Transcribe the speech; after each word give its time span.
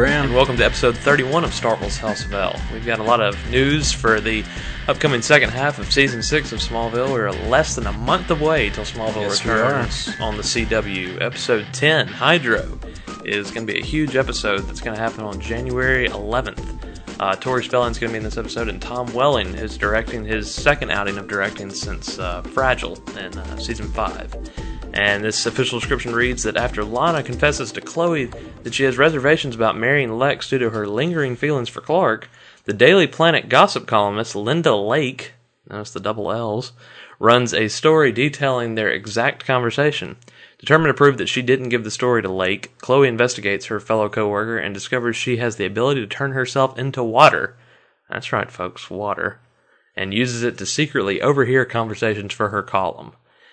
I'm 0.00 0.06
Derek, 0.06 0.18
I'm 0.18 0.24
and 0.28 0.34
welcome 0.34 0.56
to 0.56 0.64
episode 0.64 0.96
31 0.96 1.44
of 1.44 1.52
Star 1.52 1.76
Wars 1.76 1.98
House 1.98 2.24
of 2.24 2.32
L. 2.32 2.58
We've 2.72 2.86
got 2.86 3.00
a 3.00 3.02
lot 3.02 3.20
of 3.20 3.36
news 3.50 3.92
for 3.92 4.18
the 4.18 4.42
upcoming 4.88 5.20
second 5.20 5.50
half 5.50 5.78
of 5.78 5.92
season 5.92 6.22
6 6.22 6.52
of 6.52 6.58
Smallville. 6.58 7.12
We're 7.12 7.30
less 7.50 7.74
than 7.74 7.86
a 7.86 7.92
month 7.92 8.30
away 8.30 8.70
till 8.70 8.84
Smallville 8.84 9.28
Yes, 9.28 9.44
returns 9.44 10.18
on 10.18 10.38
the 10.38 10.42
CW. 10.42 11.20
Episode 11.20 11.66
10, 11.74 12.08
Hydro, 12.08 12.80
is 13.26 13.50
going 13.50 13.66
to 13.66 13.72
be 13.74 13.78
a 13.78 13.84
huge 13.84 14.16
episode 14.16 14.60
that's 14.60 14.80
going 14.80 14.96
to 14.96 15.02
happen 15.02 15.22
on 15.22 15.38
January 15.38 16.08
11th. 16.08 17.20
Uh, 17.20 17.36
Tori 17.36 17.62
Spelling's 17.62 17.98
going 17.98 18.08
to 18.08 18.14
be 18.14 18.18
in 18.18 18.24
this 18.24 18.38
episode, 18.38 18.68
and 18.70 18.80
Tom 18.80 19.12
Welling 19.12 19.48
is 19.48 19.76
directing 19.76 20.24
his 20.24 20.50
second 20.50 20.92
outing 20.92 21.18
of 21.18 21.28
directing 21.28 21.68
since 21.68 22.18
uh, 22.18 22.40
Fragile 22.40 22.96
in 23.18 23.36
uh, 23.36 23.56
season 23.58 23.86
5. 23.92 24.69
And 24.92 25.22
this 25.22 25.46
official 25.46 25.78
description 25.78 26.14
reads 26.14 26.42
that 26.42 26.56
after 26.56 26.84
Lana 26.84 27.22
confesses 27.22 27.70
to 27.72 27.80
Chloe 27.80 28.30
that 28.64 28.74
she 28.74 28.84
has 28.84 28.98
reservations 28.98 29.54
about 29.54 29.78
marrying 29.78 30.18
Lex 30.18 30.48
due 30.50 30.58
to 30.58 30.70
her 30.70 30.86
lingering 30.86 31.36
feelings 31.36 31.68
for 31.68 31.80
Clark, 31.80 32.28
the 32.64 32.72
Daily 32.72 33.06
Planet 33.06 33.48
gossip 33.48 33.86
columnist 33.86 34.34
Linda 34.34 34.74
Lake, 34.74 35.32
notice 35.68 35.92
the 35.92 36.00
double 36.00 36.32
L's, 36.32 36.72
runs 37.20 37.54
a 37.54 37.68
story 37.68 38.10
detailing 38.10 38.74
their 38.74 38.90
exact 38.90 39.46
conversation. 39.46 40.16
Determined 40.58 40.90
to 40.90 40.94
prove 40.94 41.18
that 41.18 41.28
she 41.28 41.40
didn't 41.40 41.68
give 41.68 41.84
the 41.84 41.90
story 41.90 42.20
to 42.22 42.28
Lake, 42.28 42.76
Chloe 42.78 43.08
investigates 43.08 43.66
her 43.66 43.80
fellow 43.80 44.08
coworker 44.08 44.58
and 44.58 44.74
discovers 44.74 45.16
she 45.16 45.36
has 45.36 45.56
the 45.56 45.66
ability 45.66 46.00
to 46.00 46.06
turn 46.06 46.32
herself 46.32 46.78
into 46.78 47.02
water. 47.02 47.56
That's 48.10 48.32
right, 48.32 48.50
folks, 48.50 48.90
water. 48.90 49.40
And 49.96 50.12
uses 50.12 50.42
it 50.42 50.58
to 50.58 50.66
secretly 50.66 51.22
overhear 51.22 51.64
conversations 51.64 52.32
for 52.32 52.48
her 52.48 52.62
column. 52.62 53.12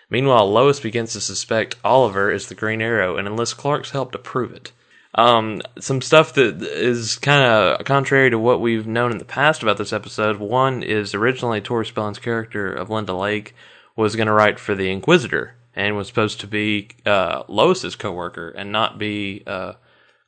Meanwhile, 0.09 0.51
Lois 0.51 0.79
begins 0.79 1.13
to 1.13 1.21
suspect 1.21 1.75
Oliver 1.83 2.31
is 2.31 2.47
the 2.47 2.55
Green 2.55 2.81
Arrow 2.81 3.17
and 3.17 3.27
enlists 3.27 3.53
Clark's 3.53 3.91
help 3.91 4.11
to 4.13 4.17
prove 4.17 4.53
it. 4.53 4.71
Um, 5.15 5.61
some 5.79 6.01
stuff 6.01 6.33
that 6.33 6.61
is 6.61 7.17
kind 7.17 7.43
of 7.43 7.85
contrary 7.85 8.29
to 8.29 8.37
what 8.37 8.61
we've 8.61 8.85
known 8.87 9.11
in 9.11 9.17
the 9.17 9.25
past 9.25 9.63
about 9.63 9.77
this 9.77 9.91
episode. 9.91 10.37
One 10.37 10.83
is 10.83 11.15
originally 11.15 11.59
Tori 11.59 11.85
Spelling's 11.85 12.19
character 12.19 12.71
of 12.71 12.89
Linda 12.89 13.13
Lake 13.13 13.55
was 13.95 14.15
going 14.15 14.27
to 14.27 14.33
write 14.33 14.59
for 14.59 14.75
the 14.75 14.91
Inquisitor 14.91 15.55
and 15.75 15.97
was 15.97 16.07
supposed 16.07 16.39
to 16.41 16.47
be 16.47 16.89
uh, 17.05 17.43
Lois's 17.47 17.95
coworker 17.95 18.49
and 18.49 18.71
not 18.71 18.99
be 18.99 19.43
uh, 19.47 19.73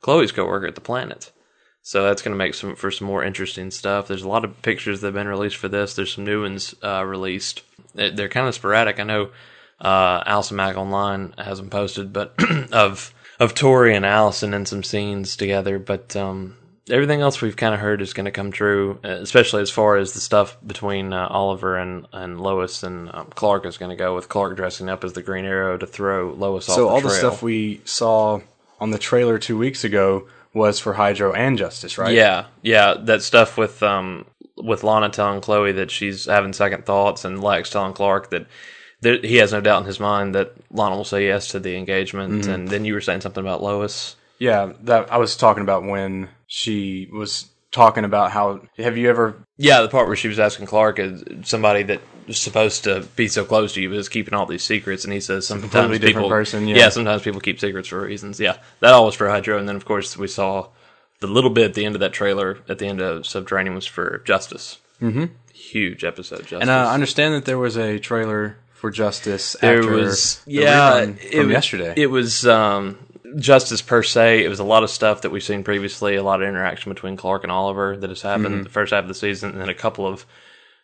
Chloe's 0.00 0.32
coworker 0.32 0.66
at 0.66 0.74
the 0.74 0.80
planet. 0.80 1.30
So 1.82 2.02
that's 2.02 2.20
going 2.20 2.32
to 2.32 2.38
make 2.38 2.54
some 2.54 2.76
for 2.76 2.90
some 2.90 3.06
more 3.06 3.24
interesting 3.24 3.70
stuff. 3.70 4.06
There's 4.06 4.22
a 4.22 4.28
lot 4.28 4.44
of 4.44 4.60
pictures 4.62 5.00
that 5.00 5.08
have 5.08 5.14
been 5.14 5.28
released 5.28 5.56
for 5.56 5.68
this. 5.68 5.94
There's 5.94 6.12
some 6.14 6.24
new 6.24 6.42
ones 6.42 6.74
uh, 6.82 7.04
released. 7.04 7.62
They're 7.94 8.10
they're 8.10 8.28
kind 8.28 8.46
of 8.46 8.54
sporadic. 8.54 9.00
I 9.00 9.04
know 9.04 9.30
uh, 9.80 10.22
Allison 10.26 10.56
Mack 10.56 10.76
Online 10.76 11.34
has 11.38 11.58
them 11.58 11.70
posted, 11.70 12.12
but 12.12 12.34
of 12.72 13.14
of 13.38 13.54
Tori 13.54 13.94
and 13.94 14.04
Allison 14.04 14.52
in 14.52 14.66
some 14.66 14.82
scenes 14.82 15.36
together. 15.36 15.78
But 15.78 16.14
um, 16.14 16.56
everything 16.90 17.20
else 17.20 17.40
we've 17.40 17.56
kind 17.56 17.74
of 17.74 17.80
heard 17.80 18.02
is 18.02 18.12
going 18.12 18.26
to 18.26 18.30
come 18.30 18.52
true, 18.52 18.98
uh, 19.04 19.08
especially 19.08 19.62
as 19.62 19.70
far 19.70 19.96
as 19.96 20.12
the 20.12 20.20
stuff 20.20 20.56
between 20.66 21.12
uh, 21.12 21.26
Oliver 21.28 21.76
and 21.76 22.06
and 22.12 22.40
Lois 22.40 22.82
and 22.82 23.10
um, 23.14 23.28
Clark 23.34 23.64
is 23.66 23.78
going 23.78 23.90
to 23.90 23.96
go. 23.96 24.14
With 24.14 24.28
Clark 24.28 24.56
dressing 24.56 24.88
up 24.88 25.04
as 25.04 25.14
the 25.14 25.22
Green 25.22 25.44
Arrow 25.44 25.78
to 25.78 25.86
throw 25.86 26.32
Lois 26.32 26.68
off. 26.68 26.74
So 26.74 26.88
all 26.88 27.00
trail. 27.00 27.10
the 27.10 27.18
stuff 27.18 27.42
we 27.42 27.80
saw 27.84 28.40
on 28.80 28.90
the 28.90 28.98
trailer 28.98 29.38
two 29.38 29.56
weeks 29.56 29.84
ago 29.84 30.28
was 30.52 30.80
for 30.80 30.94
Hydro 30.94 31.32
and 31.32 31.56
Justice, 31.56 31.96
right? 31.96 32.14
Yeah, 32.14 32.46
yeah, 32.62 32.94
that 33.00 33.22
stuff 33.22 33.56
with 33.56 33.82
um 33.82 34.26
with 34.56 34.84
Lana 34.84 35.08
telling 35.08 35.40
Chloe 35.40 35.72
that 35.72 35.90
she's 35.90 36.26
having 36.26 36.52
second 36.52 36.84
thoughts, 36.84 37.24
and 37.24 37.42
Lex 37.42 37.70
telling 37.70 37.94
Clark 37.94 38.30
that 38.30 38.46
there, 39.00 39.18
he 39.18 39.36
has 39.36 39.52
no 39.52 39.60
doubt 39.60 39.82
in 39.82 39.86
his 39.86 40.00
mind 40.00 40.34
that 40.34 40.52
Lana 40.70 40.96
will 40.96 41.04
say 41.04 41.26
yes 41.26 41.48
to 41.48 41.60
the 41.60 41.76
engagement. 41.76 42.46
And 42.46 42.68
then 42.68 42.84
you 42.84 42.94
were 42.94 43.00
saying 43.00 43.22
something 43.22 43.42
about 43.42 43.62
Lois. 43.62 44.16
Yeah, 44.38 44.72
that 44.82 45.12
I 45.12 45.18
was 45.18 45.36
talking 45.36 45.62
about 45.62 45.84
when 45.84 46.28
she 46.46 47.08
was 47.12 47.46
talking 47.70 48.04
about 48.04 48.32
how 48.32 48.60
have 48.78 48.96
you 48.96 49.08
ever 49.08 49.44
Yeah, 49.56 49.82
the 49.82 49.88
part 49.88 50.06
where 50.06 50.16
she 50.16 50.28
was 50.28 50.38
asking 50.38 50.66
Clark 50.66 50.98
is 50.98 51.22
somebody 51.42 51.82
that 51.84 52.00
was 52.26 52.40
supposed 52.40 52.84
to 52.84 53.06
be 53.16 53.28
so 53.28 53.44
close 53.44 53.74
to 53.74 53.82
you 53.82 53.92
is 53.92 54.08
keeping 54.08 54.34
all 54.34 54.46
these 54.46 54.64
secrets, 54.64 55.04
and 55.04 55.12
he 55.12 55.20
says 55.20 55.46
sometimes 55.46 55.70
completely 55.70 55.98
different 55.98 56.24
people, 56.24 56.30
person, 56.30 56.66
yeah. 56.66 56.88
sometimes 56.88 57.22
people 57.22 57.40
keep 57.40 57.60
secrets 57.60 57.88
for 57.88 58.00
reasons. 58.00 58.40
Yeah, 58.40 58.56
that 58.80 58.92
all 58.92 59.06
was 59.06 59.14
for 59.14 59.28
Hydro, 59.28 59.58
and 59.58 59.68
then 59.68 59.76
of 59.76 59.84
course 59.84 60.16
we 60.16 60.26
saw 60.26 60.68
the 61.20 61.26
little 61.26 61.50
bit 61.50 61.64
at 61.64 61.74
the 61.74 61.84
end 61.84 61.94
of 61.94 62.00
that 62.00 62.12
trailer 62.12 62.58
at 62.68 62.78
the 62.78 62.86
end 62.86 63.00
of 63.00 63.26
Subterranean 63.26 63.74
was 63.74 63.86
for 63.86 64.22
Justice. 64.24 64.78
Mm-hmm. 65.00 65.26
Huge 65.52 66.04
episode, 66.04 66.40
Justice. 66.40 66.60
and 66.62 66.70
I 66.70 66.92
understand 66.92 67.34
that 67.34 67.44
there 67.44 67.58
was 67.58 67.76
a 67.76 67.98
trailer 67.98 68.56
for 68.80 68.90
Justice 68.90 69.56
there 69.60 69.78
after 69.78 69.92
was 69.92 70.42
the 70.44 70.52
yeah 70.52 70.92
rerun 71.02 71.18
it 71.22 71.30
from 71.32 71.46
was- 71.46 71.52
yesterday. 71.52 71.94
It 71.96 72.06
was 72.06 72.46
um, 72.46 72.98
justice 73.38 73.82
per 73.82 74.02
se. 74.02 74.44
It 74.44 74.48
was 74.48 74.58
a 74.58 74.64
lot 74.64 74.82
of 74.82 74.90
stuff 74.90 75.22
that 75.22 75.30
we've 75.30 75.42
seen 75.42 75.62
previously. 75.62 76.16
A 76.16 76.22
lot 76.22 76.42
of 76.42 76.48
interaction 76.48 76.92
between 76.92 77.16
Clark 77.16 77.42
and 77.44 77.52
Oliver 77.52 77.96
that 77.96 78.10
has 78.10 78.22
happened 78.22 78.46
Mm-hmm. 78.54 78.62
the 78.64 78.70
first 78.70 78.92
half 78.92 79.02
of 79.04 79.08
the 79.08 79.14
season, 79.14 79.50
and 79.52 79.60
then 79.60 79.68
a 79.68 79.74
couple 79.74 80.06
of 80.06 80.24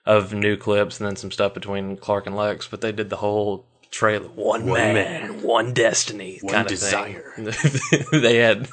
of 0.05 0.33
new 0.33 0.57
clips, 0.57 1.01
and 1.01 1.09
then 1.09 1.17
some 1.17 1.33
stuff 1.33 1.53
between 1.55 1.97
Clark 1.97 2.27
and 2.27 2.37
Lex. 2.37 2.69
But 2.69 2.81
they 2.81 2.93
did 2.93 3.11
the 3.11 3.17
whole 3.17 3.65
trailer 3.91 4.29
one, 4.29 4.67
man, 4.67 5.43
one 5.43 5.73
destiny 5.73 6.39
One 6.43 6.53
kind 6.55 6.69
desire. 6.69 7.33
of 7.39 7.55
thing. 7.57 8.21
they 8.21 8.37
had 8.37 8.69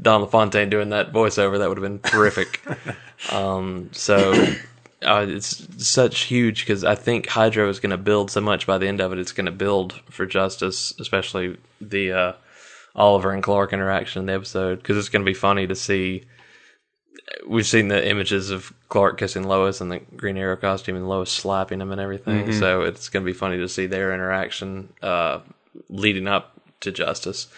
Don 0.00 0.22
LaFontaine 0.22 0.70
doing 0.70 0.90
that 0.90 1.12
voiceover. 1.12 1.58
That 1.58 1.68
would 1.68 1.78
have 1.78 1.82
been 1.82 1.98
terrific. 2.00 2.60
um, 3.32 3.90
so 3.92 4.32
uh, 5.02 5.26
it's 5.28 5.86
such 5.86 6.22
huge 6.22 6.60
because 6.60 6.84
I 6.84 6.94
think 6.94 7.26
Hydro 7.28 7.68
is 7.68 7.80
going 7.80 7.90
to 7.90 7.98
build 7.98 8.30
so 8.30 8.40
much 8.40 8.66
by 8.66 8.78
the 8.78 8.88
end 8.88 9.00
of 9.00 9.12
it. 9.12 9.18
It's 9.18 9.32
going 9.32 9.46
to 9.46 9.52
build 9.52 9.94
for 10.10 10.26
Justice, 10.26 10.94
especially 10.98 11.58
the 11.80 12.12
uh, 12.12 12.32
Oliver 12.94 13.32
and 13.32 13.42
Clark 13.42 13.72
interaction 13.72 14.20
in 14.20 14.26
the 14.26 14.32
episode 14.34 14.78
because 14.78 14.96
it's 14.96 15.08
going 15.08 15.24
to 15.24 15.30
be 15.30 15.34
funny 15.34 15.66
to 15.66 15.74
see. 15.74 16.24
We've 17.46 17.66
seen 17.66 17.88
the 17.88 18.08
images 18.08 18.50
of 18.50 18.72
Clark 18.88 19.18
kissing 19.18 19.44
Lois 19.44 19.80
in 19.80 19.88
the 19.88 19.98
Green 19.98 20.36
Arrow 20.36 20.56
costume 20.56 20.96
and 20.96 21.08
Lois 21.08 21.30
slapping 21.30 21.80
him 21.80 21.90
and 21.92 22.00
everything. 22.00 22.46
So 22.52 22.82
it's 22.82 23.08
going 23.08 23.24
to 23.24 23.30
be 23.30 23.36
funny 23.36 23.58
to 23.58 23.68
see 23.68 23.86
their 23.86 24.14
interaction 24.14 24.92
uh, 25.02 25.40
leading 25.88 26.28
up 26.28 26.60
to 26.80 26.92
Justice. 26.92 27.48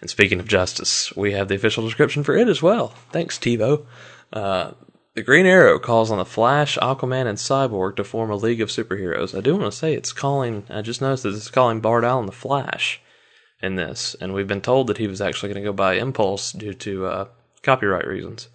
And 0.00 0.10
speaking 0.10 0.40
of 0.40 0.46
Justice, 0.46 1.14
we 1.16 1.32
have 1.32 1.48
the 1.48 1.54
official 1.54 1.84
description 1.84 2.22
for 2.22 2.36
it 2.36 2.48
as 2.48 2.62
well. 2.62 2.88
Thanks, 3.10 3.38
TiVo. 3.38 3.86
Uh, 4.32 4.72
the 5.14 5.22
Green 5.22 5.46
Arrow 5.46 5.78
calls 5.78 6.10
on 6.10 6.18
the 6.18 6.24
Flash, 6.24 6.76
Aquaman, 6.78 7.26
and 7.26 7.38
Cyborg 7.38 7.96
to 7.96 8.04
form 8.04 8.30
a 8.30 8.36
league 8.36 8.60
of 8.60 8.68
superheroes. 8.68 9.36
I 9.36 9.40
do 9.40 9.56
want 9.56 9.72
to 9.72 9.78
say 9.78 9.94
it's 9.94 10.12
calling. 10.12 10.64
I 10.68 10.82
just 10.82 11.00
noticed 11.00 11.22
that 11.22 11.34
it's 11.34 11.50
calling 11.50 11.80
Bart 11.80 12.04
Allen 12.04 12.26
the 12.26 12.32
Flash 12.32 13.00
in 13.62 13.76
this, 13.76 14.16
and 14.20 14.34
we've 14.34 14.48
been 14.48 14.60
told 14.60 14.88
that 14.88 14.98
he 14.98 15.06
was 15.06 15.20
actually 15.20 15.52
going 15.52 15.62
to 15.62 15.68
go 15.68 15.72
by 15.72 15.94
Impulse 15.94 16.52
due 16.52 16.74
to 16.74 17.06
uh, 17.06 17.28
copyright 17.62 18.06
reasons. 18.06 18.48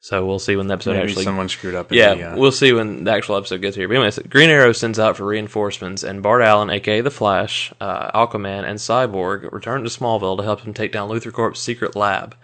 So 0.00 0.26
we'll 0.26 0.40
see 0.40 0.56
when 0.56 0.66
the 0.66 0.74
episode 0.74 0.94
Maybe 0.94 1.04
actually. 1.10 1.22
someone 1.22 1.48
screwed 1.48 1.76
up. 1.76 1.92
yeah, 1.92 2.14
the, 2.14 2.32
uh, 2.32 2.36
we'll 2.36 2.50
see 2.50 2.72
when 2.72 3.04
the 3.04 3.12
actual 3.12 3.36
episode 3.36 3.62
gets 3.62 3.76
here. 3.76 3.86
But 3.86 3.98
anyway, 3.98 4.10
Green 4.28 4.50
Arrow 4.50 4.72
sends 4.72 4.98
out 4.98 5.16
for 5.16 5.24
reinforcements, 5.24 6.02
and 6.02 6.24
Bart 6.24 6.42
Allen, 6.42 6.70
aka 6.70 7.02
the 7.02 7.10
Flash, 7.12 7.72
uh, 7.80 8.10
Aquaman, 8.10 8.64
and 8.64 8.80
Cyborg 8.80 9.52
return 9.52 9.84
to 9.84 9.88
Smallville 9.88 10.38
to 10.38 10.42
help 10.42 10.62
him 10.62 10.74
take 10.74 10.90
down 10.90 11.08
Luthor 11.08 11.32
Corp's 11.32 11.60
secret 11.60 11.94
lab. 11.94 12.34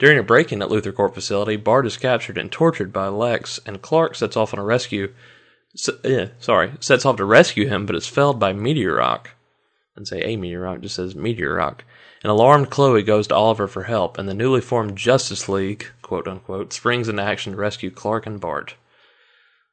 During 0.00 0.18
a 0.18 0.22
break-in 0.22 0.62
at 0.62 0.70
Luthor 0.70 0.94
Corp 0.94 1.12
facility, 1.12 1.56
Bart 1.56 1.86
is 1.86 1.98
captured 1.98 2.38
and 2.38 2.50
tortured 2.50 2.90
by 2.90 3.08
Lex, 3.08 3.60
and 3.66 3.82
Clark 3.82 4.14
sets 4.14 4.34
off 4.34 4.54
on 4.54 4.58
a 4.58 4.64
rescue. 4.64 5.12
Sorry, 5.74 6.72
sets 6.80 7.04
off 7.04 7.16
to 7.16 7.24
rescue 7.26 7.68
him, 7.68 7.84
but 7.84 7.94
is 7.94 8.06
felled 8.06 8.40
by 8.40 8.54
Meteor 8.54 8.94
Rock. 8.94 9.32
And 9.94 10.08
say 10.08 10.22
a 10.22 10.36
Meteor 10.36 10.60
Rock, 10.62 10.80
just 10.80 10.96
says 10.96 11.14
Meteor 11.14 11.54
Rock. 11.54 11.84
An 12.24 12.30
alarmed 12.30 12.70
Chloe 12.70 13.02
goes 13.02 13.26
to 13.26 13.34
Oliver 13.34 13.68
for 13.68 13.82
help, 13.82 14.16
and 14.16 14.26
the 14.26 14.32
newly 14.32 14.62
formed 14.62 14.96
Justice 14.96 15.50
League, 15.50 15.86
quote 16.00 16.26
unquote, 16.26 16.72
springs 16.72 17.06
into 17.06 17.22
action 17.22 17.52
to 17.52 17.58
rescue 17.58 17.90
Clark 17.90 18.24
and 18.24 18.40
Bart. 18.40 18.76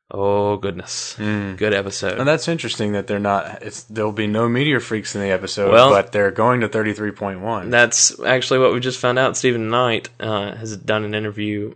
Oh 0.10 0.56
goodness, 0.56 1.16
good 1.18 1.74
episode. 1.74 2.18
and 2.18 2.26
that's 2.28 2.48
interesting 2.48 2.94
that 2.94 3.08
they're 3.08 3.20
not. 3.20 3.62
It's 3.62 3.84
there'll 3.84 4.14
be 4.14 4.26
no 4.28 4.48
meteor 4.48 4.80
freaks 4.80 5.16
in 5.16 5.22
the 5.22 5.32
episode, 5.32 5.72
Well- 5.72 5.90
but 5.90 6.14
they're 6.14 6.32
going 6.32 6.62
to 6.62 6.70
thirty 6.70 6.94
three 6.94 7.12
point 7.12 7.42
one. 7.42 7.70
That's 7.70 8.18
actually 8.24 8.60
what 8.60 8.74
we 8.74 8.80
just 8.80 9.00
found 9.00 9.20
out. 9.20 9.36
Steven 9.36 9.70
DeKnight 9.70 10.08
uh, 10.22 10.56
has 10.56 10.78
done 10.78 11.04
an 11.04 11.14
interview 11.14 11.74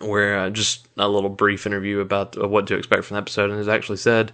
where 0.00 0.38
uh, 0.38 0.50
just 0.50 0.86
a 0.96 1.08
little 1.08 1.30
brief 1.30 1.66
interview 1.66 1.98
about 1.98 2.40
uh, 2.40 2.46
what 2.46 2.68
to 2.68 2.76
expect 2.76 3.04
from 3.04 3.16
the 3.16 3.22
episode, 3.22 3.50
and 3.50 3.58
has 3.58 3.66
actually 3.68 3.98
said 3.98 4.30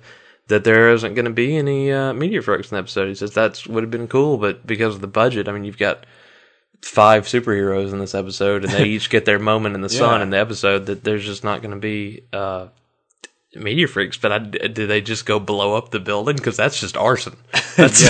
that 0.48 0.64
there 0.64 0.90
isn't 0.92 1.14
going 1.14 1.24
to 1.24 1.30
be 1.30 1.56
any 1.56 1.90
uh, 1.90 2.12
meteor 2.12 2.42
freaks 2.42 2.70
in 2.70 2.74
the 2.76 2.80
episode. 2.80 3.08
He 3.08 3.14
says 3.14 3.32
that 3.32 3.66
would 3.66 3.82
have 3.84 3.90
been 3.90 4.08
cool, 4.08 4.36
but 4.36 4.66
because 4.66 4.94
of 4.96 5.00
the 5.00 5.06
budget, 5.06 5.48
I 5.48 5.52
mean, 5.52 5.64
you've 5.64 5.78
got 5.78 6.04
five 6.82 7.24
superheroes 7.24 7.90
in 7.94 7.98
this 8.00 8.14
episode, 8.14 8.64
and 8.64 8.72
they 8.74 8.84
each 8.88 9.08
get 9.08 9.24
their 9.24 9.38
moment 9.38 9.74
in 9.76 9.80
the 9.80 9.88
sun 9.88 10.20
in 10.20 10.28
the 10.28 10.36
episode. 10.38 10.84
That 10.84 11.04
there's 11.04 11.24
just 11.24 11.42
not 11.42 11.62
going 11.62 11.72
to 11.74 11.80
be. 11.80 12.24
Uh, 12.30 12.66
Meteor 13.56 13.88
freaks, 13.88 14.16
but 14.16 14.32
I, 14.32 14.38
do 14.38 14.86
they 14.86 15.00
just 15.00 15.26
go 15.26 15.38
blow 15.38 15.76
up 15.76 15.90
the 15.90 16.00
building? 16.00 16.36
Because 16.36 16.56
that's 16.56 16.78
just 16.80 16.96
arson. 16.96 17.36
That's, 17.76 18.02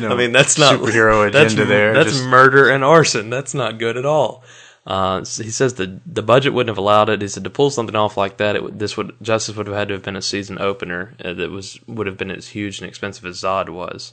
no 0.00 0.10
I 0.10 0.14
mean, 0.16 0.30
that's 0.30 0.58
not 0.58 0.78
superhero 0.78 1.30
that's, 1.32 1.52
agenda 1.54 1.68
there, 1.68 1.92
That's 1.92 2.12
just- 2.12 2.24
murder 2.24 2.70
and 2.70 2.84
arson. 2.84 3.28
That's 3.30 3.52
not 3.52 3.78
good 3.78 3.96
at 3.96 4.06
all. 4.06 4.44
Uh, 4.86 5.20
he 5.20 5.50
says 5.50 5.74
the 5.74 5.98
the 6.06 6.22
budget 6.22 6.52
wouldn't 6.52 6.68
have 6.68 6.78
allowed 6.78 7.08
it. 7.08 7.22
He 7.22 7.26
said 7.28 7.42
to 7.44 7.50
pull 7.50 7.70
something 7.70 7.96
off 7.96 8.16
like 8.16 8.36
that, 8.36 8.54
it 8.54 8.78
this 8.78 8.96
would 8.96 9.14
Justice 9.22 9.56
would 9.56 9.66
have 9.66 9.74
had 9.74 9.88
to 9.88 9.94
have 9.94 10.02
been 10.02 10.14
a 10.14 10.22
season 10.22 10.58
opener 10.60 11.14
uh, 11.24 11.32
that 11.32 11.50
was 11.50 11.80
would 11.88 12.06
have 12.06 12.18
been 12.18 12.30
as 12.30 12.48
huge 12.48 12.80
and 12.80 12.88
expensive 12.88 13.24
as 13.24 13.40
Zod 13.40 13.70
was. 13.70 14.12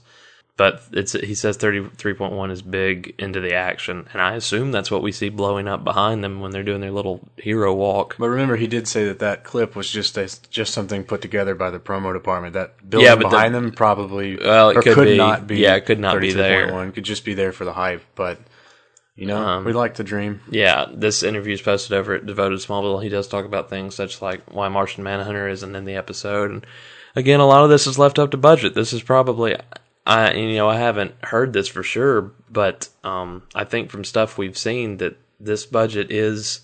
But 0.62 0.84
it's 0.94 1.14
he 1.14 1.34
says 1.34 1.58
thirty 1.58 1.84
three 1.98 2.14
point 2.14 2.34
one 2.34 2.52
is 2.52 2.62
big 2.62 3.16
into 3.18 3.40
the 3.40 3.56
action, 3.56 4.08
and 4.14 4.22
I 4.22 4.36
assume 4.36 4.72
that's 4.72 4.92
what 4.92 5.02
we 5.02 5.12
see 5.12 5.30
blowing 5.30 5.68
up 5.68 5.84
behind 5.84 6.24
them 6.24 6.40
when 6.40 6.52
they're 6.52 6.62
doing 6.62 6.82
their 6.82 6.92
little 6.92 7.28
hero 7.38 7.74
walk. 7.74 8.16
But 8.20 8.28
remember, 8.30 8.58
he 8.58 8.68
did 8.68 8.88
say 8.88 9.06
that 9.06 9.18
that 9.18 9.44
clip 9.44 9.76
was 9.76 9.90
just 9.90 10.16
a, 10.20 10.30
just 10.52 10.72
something 10.72 11.04
put 11.04 11.20
together 11.24 11.56
by 11.56 11.72
the 11.72 11.80
promo 11.80 12.14
department. 12.14 12.54
That 12.54 12.76
building 12.88 13.08
Yeah, 13.08 13.16
but 13.16 13.24
the- 13.24 13.30
behind 13.38 13.56
them 13.56 13.72
probably 13.72 14.38
Well, 14.38 14.70
it 14.70 14.84
could 14.84 14.94
could 14.94 15.06
be- 15.08 15.18
not 15.18 15.48
be. 15.48 15.58
yeah, 15.58 15.74
it 15.78 15.88
could 15.88 16.00
not 16.00 16.22
be 16.22 16.32
there. 16.32 16.68
33.1, 16.68 16.92
Could 16.94 17.06
just 17.06 17.26
be 17.26 17.34
there 17.34 17.52
for 17.52 17.66
the 17.66 17.74
hype. 17.74 18.04
But 18.14 18.38
you 19.16 19.26
know, 19.26 19.38
Um, 19.38 19.66
we 19.66 19.74
like 19.74 19.96
to 19.96 20.04
dream. 20.04 20.42
Yeah, 20.52 20.86
this 20.94 21.24
interview 21.24 21.54
is 21.56 21.62
posted 21.64 21.98
over 21.98 22.14
at 22.14 22.28
Devoted 22.28 22.60
Smallville. 22.60 23.02
He 23.02 23.10
does 23.10 23.28
talk 23.28 23.46
about 23.46 23.68
things 23.72 23.96
such 23.96 24.22
like 24.22 24.42
why 24.54 24.68
Martian 24.70 25.04
Manhunter 25.04 25.48
isn't 25.48 25.76
in 25.76 25.86
the 25.86 25.96
episode, 25.96 26.52
and 26.52 26.66
again, 27.16 27.40
a 27.40 27.48
lot 27.48 27.64
of 27.64 27.72
this 27.72 27.88
is 27.88 27.98
left 27.98 28.20
up 28.20 28.30
to 28.30 28.38
budget. 28.38 28.76
This 28.76 28.94
is 28.94 29.02
probably, 29.02 29.56
I 30.12 30.34
you 30.34 30.56
know, 30.56 30.70
I 30.70 30.78
haven't 30.78 31.14
heard 31.24 31.54
this 31.54 31.68
for 31.68 31.84
sure, 31.84 32.32
but 32.50 32.90
um, 33.04 33.44
I 33.56 33.64
think 33.64 33.90
from 33.90 34.04
stuff 34.04 34.38
we've 34.38 34.58
seen 34.58 34.98
that 34.98 35.18
this 35.40 35.66
budget 35.66 36.12
is 36.12 36.62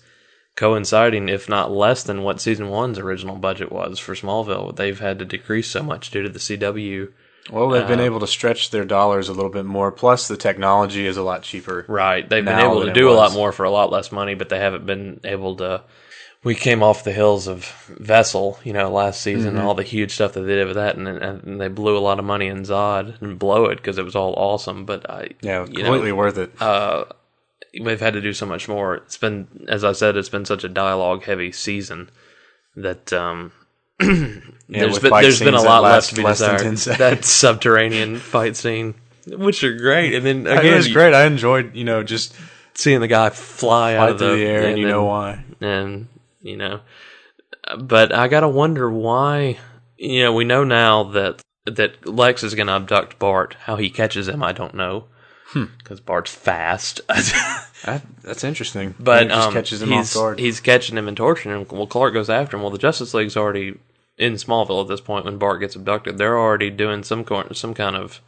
coinciding, 0.54 1.28
if 1.28 1.48
not 1.48 1.70
less 1.70 2.02
than 2.02 2.22
what 2.22 2.40
season 2.40 2.68
one's 2.68 2.98
original 2.98 3.36
budget 3.36 3.70
was 3.70 3.98
for 3.98 4.14
Smallville. 4.14 4.74
They've 4.74 4.98
had 4.98 5.18
to 5.20 5.24
decrease 5.24 5.70
so 5.70 5.82
much 5.82 6.10
due 6.10 6.22
to 6.22 6.28
the 6.28 6.38
CW. 6.38 7.12
Well, 7.50 7.70
they've 7.70 7.84
uh, 7.84 7.88
been 7.88 8.00
able 8.00 8.20
to 8.20 8.26
stretch 8.26 8.70
their 8.70 8.84
dollars 8.84 9.28
a 9.28 9.32
little 9.32 9.50
bit 9.50 9.64
more. 9.64 9.90
Plus, 9.90 10.28
the 10.28 10.36
technology 10.36 11.06
is 11.06 11.16
a 11.16 11.22
lot 11.22 11.42
cheaper. 11.42 11.84
Right. 11.88 12.28
They've 12.28 12.44
been 12.44 12.58
able 12.58 12.84
to 12.84 12.92
do 12.92 13.08
a 13.08 13.14
lot 13.14 13.32
more 13.32 13.52
for 13.52 13.64
a 13.64 13.70
lot 13.70 13.90
less 13.90 14.12
money, 14.12 14.34
but 14.34 14.48
they 14.48 14.58
haven't 14.58 14.84
been 14.84 15.20
able 15.24 15.56
to. 15.56 15.82
We 16.44 16.54
came 16.54 16.82
off 16.84 17.02
the 17.04 17.12
hills 17.12 17.48
of 17.48 17.64
Vessel, 17.98 18.58
you 18.64 18.72
know, 18.72 18.90
last 18.92 19.20
season, 19.20 19.54
Mm-hmm. 19.54 19.66
all 19.66 19.74
the 19.74 19.82
huge 19.82 20.12
stuff 20.12 20.34
that 20.34 20.42
they 20.42 20.54
did 20.54 20.66
with 20.66 20.76
that, 20.76 20.96
and, 20.96 21.08
and 21.08 21.60
they 21.60 21.68
blew 21.68 21.96
a 21.96 22.00
lot 22.00 22.18
of 22.20 22.24
money 22.24 22.46
in 22.46 22.62
Zod 22.62 23.20
and 23.20 23.38
blow 23.38 23.66
it 23.66 23.76
because 23.76 23.98
it 23.98 24.04
was 24.04 24.14
all 24.14 24.34
awesome. 24.34 24.84
But 24.86 25.10
I, 25.10 25.30
Yeah, 25.42 25.62
you 25.66 25.82
completely 25.82 26.10
know, 26.10 26.14
worth 26.16 26.38
it. 26.38 26.52
uh, 26.62 27.04
we've 27.80 28.00
had 28.00 28.14
to 28.14 28.20
do 28.20 28.32
so 28.32 28.46
much 28.46 28.68
more. 28.68 28.94
It's 28.94 29.16
been, 29.16 29.66
as 29.68 29.82
I 29.82 29.92
said, 29.92 30.16
it's 30.16 30.28
been 30.28 30.44
such 30.44 30.62
a 30.62 30.68
dialogue 30.68 31.24
heavy 31.24 31.50
season 31.50 32.08
that 32.76 33.12
um, 33.12 33.50
there's 33.98 34.98
been 35.00 35.10
there's 35.10 35.40
been 35.40 35.54
a 35.54 35.60
lot 35.62 35.82
left 35.82 36.10
to 36.10 36.14
be 36.14 36.22
desired. 36.22 36.76
That 36.98 37.24
subterranean 37.24 38.16
fight 38.18 38.54
scene, 38.56 38.94
which 39.26 39.64
are 39.64 39.76
great, 39.76 40.14
and 40.14 40.24
then 40.24 40.46
it 40.46 40.56
again, 40.58 40.76
was 40.76 40.88
great. 40.88 41.14
I 41.14 41.24
enjoyed, 41.24 41.74
you 41.74 41.84
know, 41.84 42.02
just 42.04 42.34
seeing 42.74 43.00
the 43.00 43.08
guy 43.08 43.30
fly 43.30 43.96
out 43.96 44.10
of 44.10 44.18
through 44.18 44.30
the, 44.30 44.36
the 44.36 44.46
air, 44.46 44.68
and 44.68 44.78
you 44.78 44.84
then- 44.84 44.92
know 44.92 45.04
why. 45.04 45.44
and 45.60 46.06
you 46.40 46.56
know, 46.56 46.80
but 47.78 48.12
I 48.14 48.28
gotta 48.28 48.48
wonder 48.48 48.90
why. 48.90 49.58
You 49.96 50.22
know, 50.22 50.32
we 50.32 50.44
know 50.44 50.64
now 50.64 51.04
that 51.04 51.42
that 51.66 52.06
Lex 52.06 52.42
is 52.42 52.54
gonna 52.54 52.76
abduct 52.76 53.18
Bart. 53.18 53.56
How 53.62 53.76
he 53.76 53.90
catches 53.90 54.28
him, 54.28 54.42
I 54.42 54.52
don't 54.52 54.74
know, 54.74 55.06
Hmm. 55.48 55.64
because 55.78 56.00
Bart's 56.00 56.34
fast. 56.34 57.00
That, 57.84 58.02
that's 58.24 58.42
interesting. 58.42 58.96
but 58.98 59.28
He 59.28 59.32
um, 59.32 59.52
catches 59.52 59.80
him 59.80 59.90
he's 59.90 60.16
off 60.16 60.20
guard. 60.20 60.38
he's 60.40 60.58
catching 60.58 60.98
him 60.98 61.06
and 61.06 61.16
torturing 61.16 61.60
him. 61.60 61.66
Well, 61.70 61.86
Clark 61.86 62.12
goes 62.12 62.28
after 62.28 62.56
him. 62.56 62.62
Well, 62.62 62.72
the 62.72 62.76
Justice 62.78 63.14
League's 63.14 63.36
already 63.36 63.78
in 64.18 64.32
Smallville 64.32 64.82
at 64.82 64.88
this 64.88 65.00
point 65.00 65.24
when 65.24 65.38
Bart 65.38 65.60
gets 65.60 65.76
abducted. 65.76 66.18
They're 66.18 66.36
already 66.36 66.70
doing 66.70 67.04
some 67.04 67.22
cor- 67.24 67.54
some 67.54 67.74
kind 67.74 67.94
of 67.94 68.20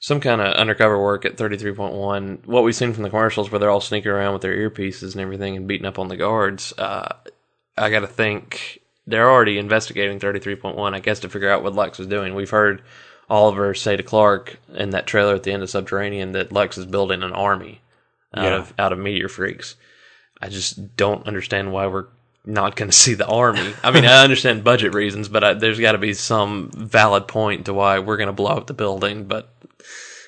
some 0.00 0.18
kind 0.18 0.40
of 0.40 0.54
undercover 0.54 0.98
work 0.98 1.26
at 1.26 1.36
33.1. 1.36 2.46
What 2.46 2.64
we've 2.64 2.74
seen 2.74 2.94
from 2.94 3.02
the 3.02 3.10
commercials 3.10 3.50
where 3.52 3.58
they're 3.58 3.68
all 3.70 3.82
sneaking 3.82 4.10
around 4.10 4.32
with 4.32 4.40
their 4.40 4.56
earpieces 4.70 5.12
and 5.12 5.20
everything 5.20 5.58
and 5.58 5.68
beating 5.68 5.86
up 5.86 5.98
on 5.98 6.08
the 6.08 6.16
guards. 6.16 6.72
Uh, 6.78 7.16
I 7.78 7.90
got 7.90 8.00
to 8.00 8.06
think 8.06 8.80
they're 9.06 9.30
already 9.30 9.58
investigating 9.58 10.18
33.1, 10.18 10.94
I 10.94 11.00
guess, 11.00 11.20
to 11.20 11.28
figure 11.28 11.50
out 11.50 11.62
what 11.62 11.74
Lex 11.74 12.00
is 12.00 12.06
doing. 12.06 12.34
We've 12.34 12.50
heard 12.50 12.82
Oliver 13.28 13.74
say 13.74 13.96
to 13.96 14.02
Clark 14.02 14.58
in 14.74 14.90
that 14.90 15.06
trailer 15.06 15.34
at 15.34 15.42
the 15.42 15.52
end 15.52 15.62
of 15.62 15.70
Subterranean 15.70 16.32
that 16.32 16.52
Lex 16.52 16.78
is 16.78 16.86
building 16.86 17.22
an 17.22 17.32
army 17.32 17.80
out 18.34 18.44
Yeah. 18.44 18.56
of 18.58 18.74
out 18.78 18.92
of 18.92 18.98
meteor 18.98 19.28
freaks. 19.28 19.76
I 20.40 20.48
just 20.48 20.96
don't 20.96 21.26
understand 21.26 21.72
why 21.72 21.86
we're 21.86 22.06
not 22.44 22.76
going 22.76 22.88
to 22.90 22.96
see 22.96 23.14
the 23.14 23.26
army. 23.26 23.72
I 23.82 23.90
mean, 23.90 24.04
I 24.04 24.22
understand 24.22 24.62
budget 24.62 24.94
reasons, 24.94 25.28
but 25.28 25.42
I, 25.42 25.54
there's 25.54 25.80
got 25.80 25.92
to 25.92 25.98
be 25.98 26.14
some 26.14 26.70
valid 26.72 27.26
point 27.26 27.66
to 27.66 27.74
why 27.74 27.98
we're 27.98 28.16
going 28.18 28.28
to 28.28 28.32
blow 28.32 28.52
up 28.56 28.66
the 28.68 28.74
building, 28.74 29.24
but 29.24 29.48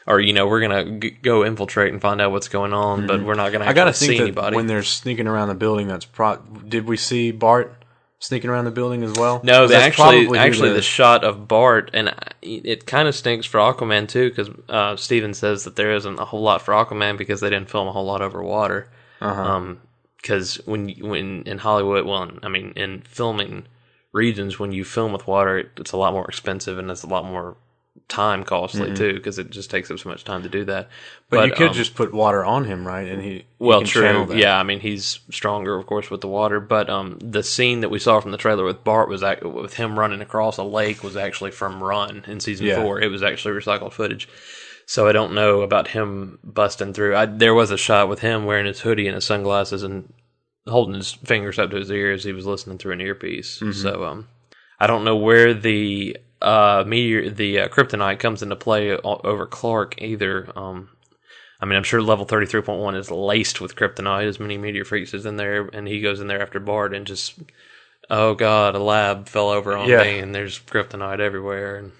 or 0.08 0.18
you 0.20 0.32
know 0.32 0.46
we're 0.48 0.60
going 0.66 1.00
to 1.00 1.08
g- 1.10 1.16
go 1.22 1.44
infiltrate 1.44 1.92
and 1.92 2.00
find 2.02 2.20
out 2.20 2.32
what's 2.32 2.48
going 2.48 2.72
on, 2.72 3.06
but 3.06 3.22
we're 3.22 3.34
not 3.34 3.52
going 3.52 3.60
to 3.60 3.66
Mm-hmm. 3.66 3.68
I 3.70 3.72
gotta 3.74 3.92
see 3.94 4.16
that 4.16 4.22
anybody. 4.24 4.56
when 4.56 4.66
they're 4.66 4.82
sneaking 4.82 5.26
around 5.28 5.48
the 5.48 5.54
building, 5.54 5.86
that's 5.86 6.04
pro. 6.06 6.36
Did 6.36 6.86
we 6.88 6.96
see 6.96 7.30
Bart 7.30 7.74
sneaking 8.20 8.50
around 8.50 8.64
the 8.64 8.70
building 8.72 9.04
as 9.04 9.12
well? 9.12 9.40
No, 9.44 9.70
actually 9.72 10.36
actually 10.38 10.72
the 10.72 10.82
shot 10.82 11.22
of 11.22 11.46
Bart, 11.46 11.90
and 11.94 12.12
it 12.42 12.86
kind 12.86 13.06
of 13.06 13.14
stinks 13.14 13.46
for 13.46 13.58
Aquaman 13.58 14.08
too, 14.08 14.30
because 14.30 14.50
uh, 14.68 14.96
Steven 14.96 15.34
says 15.34 15.64
that 15.64 15.76
there 15.76 15.94
isn't 15.94 16.18
a 16.18 16.24
whole 16.24 16.42
lot 16.42 16.62
for 16.62 16.72
Aquaman 16.72 17.16
because 17.18 17.40
they 17.40 17.50
didn't 17.50 17.70
film 17.70 17.86
a 17.86 17.92
whole 17.92 18.06
lot 18.06 18.22
over 18.22 18.42
water. 18.42 18.90
Uh-huh. 19.20 19.42
Um, 19.42 19.80
because 20.16 20.56
when 20.66 20.88
you- 20.88 21.06
when 21.06 21.42
in 21.44 21.58
Hollywood, 21.58 22.04
well, 22.06 22.28
I 22.42 22.48
mean, 22.48 22.72
in 22.74 23.02
filming 23.02 23.66
regions, 24.12 24.58
when 24.58 24.72
you 24.72 24.84
film 24.84 25.12
with 25.12 25.26
water, 25.28 25.70
it's 25.76 25.92
a 25.92 25.96
lot 25.96 26.12
more 26.12 26.26
expensive 26.26 26.78
and 26.78 26.90
it's 26.90 27.02
a 27.04 27.06
lot 27.08 27.24
more 27.24 27.56
time 28.08 28.44
costly 28.44 28.94
too, 28.94 29.14
because 29.14 29.38
it 29.38 29.50
just 29.50 29.70
takes 29.70 29.90
up 29.90 29.98
so 29.98 30.08
much 30.08 30.24
time 30.24 30.42
to 30.42 30.48
do 30.48 30.64
that. 30.64 30.86
Mm-hmm. 30.86 31.24
but, 31.30 31.48
you 31.48 31.54
could 31.54 31.68
um, 31.68 31.74
just 31.74 31.94
put 31.94 32.12
water 32.14 32.44
on 32.44 32.64
him, 32.64 32.86
right? 32.86 33.08
And 33.08 33.22
he 33.22 33.44
well, 33.58 33.82
true. 33.82 34.32
Yeah, 34.34 34.58
I 34.58 34.62
mean 34.62 34.80
he's 34.80 35.20
stronger, 35.30 35.76
of 35.76 35.86
course, 35.86 36.10
with 36.10 36.20
the 36.20 36.28
water. 36.28 36.60
But 36.60 36.88
um, 36.88 37.18
the 37.20 37.42
scene 37.42 37.80
that 37.80 37.90
we 37.90 37.98
saw 37.98 38.20
from 38.20 38.30
the 38.30 38.38
trailer 38.38 38.64
with 38.64 38.84
Bart 38.84 39.08
was 39.08 39.22
act- 39.22 39.44
with 39.44 39.74
him 39.74 39.98
running 39.98 40.20
across 40.20 40.56
a 40.58 40.62
lake 40.62 41.02
was 41.02 41.16
actually 41.16 41.50
from 41.50 41.82
Run 41.82 42.24
in 42.26 42.40
season 42.40 42.66
Yeah. 42.66 42.82
four. 42.82 43.00
It 43.00 43.10
was 43.10 43.22
actually 43.22 43.58
recycled 43.60 43.92
footage. 43.92 44.28
So 44.86 45.06
I 45.06 45.12
don't 45.12 45.34
know 45.34 45.60
about 45.60 45.88
him 45.88 46.38
busting 46.42 46.94
through. 46.94 47.14
I, 47.14 47.26
there 47.26 47.52
was 47.52 47.70
a 47.70 47.76
shot 47.76 48.08
with 48.08 48.20
him 48.20 48.46
wearing 48.46 48.64
his 48.64 48.80
hoodie 48.80 49.06
and 49.06 49.14
his 49.14 49.26
sunglasses 49.26 49.82
and 49.82 50.10
holding 50.66 50.94
his 50.94 51.12
fingers 51.12 51.58
up 51.58 51.70
to 51.70 51.76
his 51.76 51.90
ears. 51.90 52.24
He 52.24 52.32
was 52.32 52.46
listening 52.46 52.78
through 52.78 52.92
an 52.92 53.02
earpiece. 53.02 53.58
Mm-hmm. 53.58 53.72
So 53.72 54.04
um, 54.04 54.28
I 54.80 54.86
don't 54.86 55.04
know 55.04 55.16
where 55.16 55.52
the 55.52 56.16
uh 56.42 56.84
meteor, 56.86 57.30
the 57.30 57.60
uh, 57.60 57.68
kryptonite 57.68 58.18
comes 58.20 58.42
into 58.42 58.56
play 58.56 58.92
o- 58.92 59.20
over 59.24 59.46
Clark 59.46 60.00
either. 60.00 60.48
Um, 60.56 60.90
I 61.60 61.66
mean, 61.66 61.76
I'm 61.76 61.82
sure 61.82 62.00
level 62.00 62.24
33.1 62.26 62.96
is 62.96 63.10
laced 63.10 63.60
with 63.60 63.74
kryptonite, 63.74 64.28
as 64.28 64.38
many 64.38 64.56
meteor 64.56 64.84
freaks 64.84 65.12
is 65.14 65.26
in 65.26 65.36
there, 65.36 65.66
and 65.72 65.88
he 65.88 66.00
goes 66.00 66.20
in 66.20 66.28
there 66.28 66.40
after 66.40 66.60
Bart 66.60 66.94
and 66.94 67.04
just, 67.06 67.34
oh 68.08 68.34
god, 68.34 68.76
a 68.76 68.78
lab 68.78 69.28
fell 69.28 69.48
over 69.50 69.76
on 69.76 69.88
Yeah. 69.88 70.02
me, 70.04 70.18
and 70.20 70.32
there's 70.34 70.58
kryptonite 70.60 71.18
everywhere. 71.18 71.76
And, 71.76 71.92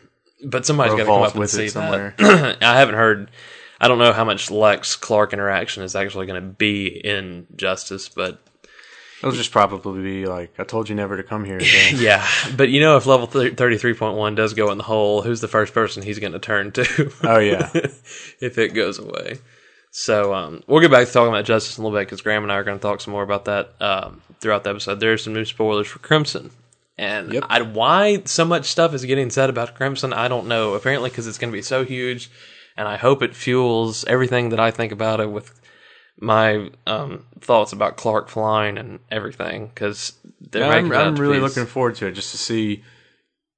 but 0.47 0.64
somebody's 0.64 0.95
got 0.95 1.04
to 1.04 1.11
come 1.11 1.23
up 1.23 1.33
and 1.35 1.40
with 1.40 1.50
see 1.50 1.66
it 1.66 1.71
somewhere. 1.73 2.14
that. 2.18 2.59
I 2.62 2.78
haven't 2.78 2.95
heard. 2.95 3.30
I 3.80 3.88
don't 3.88 3.99
know 3.99 4.12
how 4.12 4.25
much 4.25 4.50
Lex 4.50 4.95
Clark 4.97 5.33
interaction 5.33 5.83
is 5.83 5.97
actually 5.97 6.26
going 6.26 6.40
to 6.42 6.49
be 6.49 6.87
in 6.87 7.47
Justice, 7.57 8.09
but 8.09 8.40
It'll 9.18 9.32
just 9.32 9.50
probably 9.50 10.02
be 10.02 10.26
like, 10.26 10.58
I 10.58 10.64
told 10.64 10.88
you 10.88 10.94
never 10.94 11.16
to 11.16 11.22
come 11.25 11.44
here 11.44 11.56
again. 11.56 11.94
yeah. 11.98 12.26
But 12.56 12.68
you 12.68 12.80
know, 12.80 12.96
if 12.96 13.06
level 13.06 13.26
33.1 13.26 14.37
does 14.37 14.54
go 14.54 14.70
in 14.70 14.78
the 14.78 14.84
hole, 14.84 15.22
who's 15.22 15.40
the 15.40 15.48
first 15.48 15.75
person 15.75 16.02
he's 16.02 16.20
going 16.20 16.32
to 16.34 16.38
turn 16.38 16.70
to? 16.72 17.12
oh, 17.25 17.38
yeah. 17.38 17.70
if 17.75 18.58
it 18.58 18.75
goes 18.75 18.98
away. 18.98 19.38
So 19.90 20.34
um, 20.34 20.62
we'll 20.68 20.80
get 20.80 20.90
back 20.92 21.06
to 21.06 21.12
talking 21.12 21.32
about 21.32 21.44
Justice 21.44 21.78
in 21.78 21.82
a 21.82 21.87
little 21.87 21.98
bit 21.98 22.06
because 22.06 22.20
Graham 22.20 22.44
and 22.44 22.52
I 22.52 22.56
are 22.56 22.64
going 22.64 22.78
to 22.78 22.82
talk 22.82 23.00
some 23.00 23.12
more 23.12 23.22
about 23.25 23.46
that 23.46 23.75
um, 23.80 24.22
throughout 24.38 24.62
the 24.62 24.70
episode. 24.70 25.00
There's 25.00 25.25
some 25.25 25.34
new 25.34 25.44
spoilers 25.44 25.88
for 25.88 25.98
Crimson. 25.98 26.50
And 26.96 27.32
Yep. 27.32 27.44
I, 27.48 27.62
why 27.62 28.22
so 28.25 28.44
much 28.44 28.66
stuff 28.66 28.92
is 28.94 29.04
getting 29.04 29.30
said 29.30 29.50
about 29.50 29.75
Crimson, 29.75 30.12
I 30.12 30.28
don't 30.28 30.46
know. 30.46 30.75
Apparently, 30.75 31.10
because 31.10 31.26
it's 31.26 31.38
going 31.38 31.50
to 31.52 31.56
be 31.56 31.62
so 31.62 31.84
huge, 31.84 32.30
and 32.76 32.87
I 32.87 32.96
hope 32.96 33.22
it 33.22 33.34
fuels 33.34 34.04
everything 34.04 34.50
that 34.50 34.60
I 34.60 34.70
think 34.70 34.92
about 34.92 35.20
it 35.20 35.30
with 35.30 35.58
my 36.20 36.70
um, 36.87 37.25
thoughts 37.40 37.72
about 37.72 37.96
Clark 37.96 38.28
flying 38.28 38.78
and 38.78 39.00
everything. 39.10 39.66
Because 39.66 40.12
they're 40.40 40.62
Yeah, 40.62 40.68
I'm, 40.70 40.92
I'm 40.92 41.16
really 41.16 41.40
looking 41.40 41.66
forward 41.66 41.96
to 41.96 42.06
it 42.06 42.12
just 42.12 42.32
to 42.32 42.38
see 42.38 42.82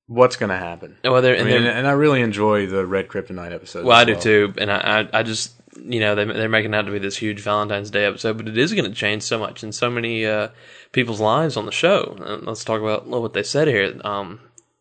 what's 0.07 0.37
going 0.37 0.51
to 0.51 0.57
happen. 0.57 0.97
Well, 1.05 1.23
they're, 1.23 1.35
I 1.35 1.39
and 1.39 1.49
mean, 1.49 1.63
they're- 1.63 1.73
and 1.73 1.87
I 1.87 1.93
really 1.93 2.21
enjoy 2.21 2.67
the 2.67 2.85
Red 2.87 3.09
Kryptonite 3.09 3.53
episode. 3.53 3.85
Well, 3.85 3.97
I 3.97 4.05
do 4.05 4.17
too, 4.17 4.55
and 4.59 4.71
I, 4.71 5.01
I, 5.13 5.21
I 5.21 5.23
just, 5.23 5.55
you 5.77 6.01
know, 6.01 6.15
they, 6.15 6.25
they're 6.25 6.49
making 6.49 6.75
it 6.75 6.77
out 6.77 6.87
to 6.87 6.93
be 6.93 6.99
this 6.99 7.17
huge 7.17 7.41
Valentine's 7.41 7.91
Day 7.91 8.05
episode, 8.05 8.37
but 8.37 8.49
it 8.49 8.59
is 8.59 8.75
going 8.75 8.91
to 8.91 8.95
change 8.97 9.23
so 9.23 9.39
much 9.39 9.63
in 9.63 9.73
so 9.73 9.89
many 9.89 10.27
uh, 10.27 10.49
people's 10.93 11.21
lives 11.21 11.57
on 11.57 11.65
the 11.65 11.73
show. 11.73 12.17
And 12.21 12.45
let's 12.45 12.65
talk 12.65 12.81
about 12.81 13.07
what 13.07 13.33
they 13.35 13.45
said 13.45 13.69
here. 13.69 13.99
Um, 14.05 14.41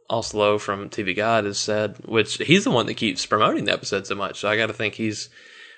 Ausiello 0.09 0.59
from 0.59 0.89
TV 0.89 1.15
Guide 1.15 1.45
has 1.45 1.59
said, 1.59 1.97
which 2.05 2.37
he's 2.37 2.63
the 2.63 2.71
one 2.71 2.87
that 2.87 2.95
keeps 2.95 3.25
promoting 3.27 3.65
the 3.65 3.73
episode 3.73 4.07
so 4.07 4.15
much. 4.15 4.39
So 4.39 4.49
I 4.49 4.57
got 4.57 4.65
to 4.65 4.73
think 4.73 4.95
he's 4.95 5.29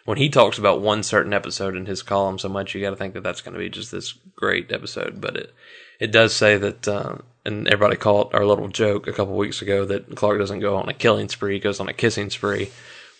when 0.05 0.17
he 0.17 0.29
talks 0.29 0.57
about 0.57 0.81
one 0.81 1.03
certain 1.03 1.33
episode 1.33 1.75
in 1.75 1.85
his 1.85 2.03
column 2.03 2.39
so 2.39 2.49
much, 2.49 2.73
you 2.73 2.81
got 2.81 2.91
to 2.91 2.95
think 2.95 3.13
that 3.13 3.23
that's 3.23 3.41
going 3.41 3.53
to 3.53 3.59
be 3.59 3.69
just 3.69 3.91
this 3.91 4.13
great 4.35 4.71
episode. 4.71 5.21
But 5.21 5.35
it 5.35 5.53
it 5.99 6.11
does 6.11 6.35
say 6.35 6.57
that, 6.57 6.87
uh, 6.87 7.17
and 7.45 7.67
everybody 7.67 7.95
caught 7.95 8.33
our 8.33 8.45
little 8.45 8.67
joke 8.67 9.07
a 9.07 9.13
couple 9.13 9.35
weeks 9.35 9.61
ago 9.61 9.85
that 9.85 10.15
Clark 10.15 10.39
doesn't 10.39 10.59
go 10.59 10.77
on 10.77 10.89
a 10.89 10.93
killing 10.93 11.29
spree, 11.29 11.53
he 11.53 11.59
goes 11.59 11.79
on 11.79 11.89
a 11.89 11.93
kissing 11.93 12.29
spree. 12.29 12.71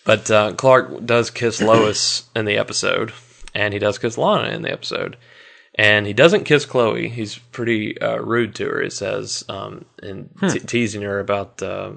But 0.04 0.30
uh, 0.30 0.54
Clark 0.54 1.06
does 1.06 1.30
kiss 1.30 1.62
Lois 1.62 2.24
in 2.34 2.44
the 2.44 2.58
episode, 2.58 3.12
and 3.54 3.72
he 3.72 3.78
does 3.78 3.98
kiss 3.98 4.18
Lana 4.18 4.48
in 4.48 4.62
the 4.62 4.72
episode. 4.72 5.16
And 5.74 6.06
he 6.06 6.12
doesn't 6.12 6.44
kiss 6.44 6.66
Chloe. 6.66 7.08
He's 7.08 7.38
pretty 7.38 7.98
uh, 7.98 8.18
rude 8.18 8.54
to 8.56 8.66
her, 8.66 8.82
it 8.82 8.92
says, 8.92 9.42
um, 9.48 9.86
and 10.02 10.28
te- 10.50 10.58
teasing 10.60 11.00
her 11.02 11.18
about 11.18 11.62
uh, 11.62 11.92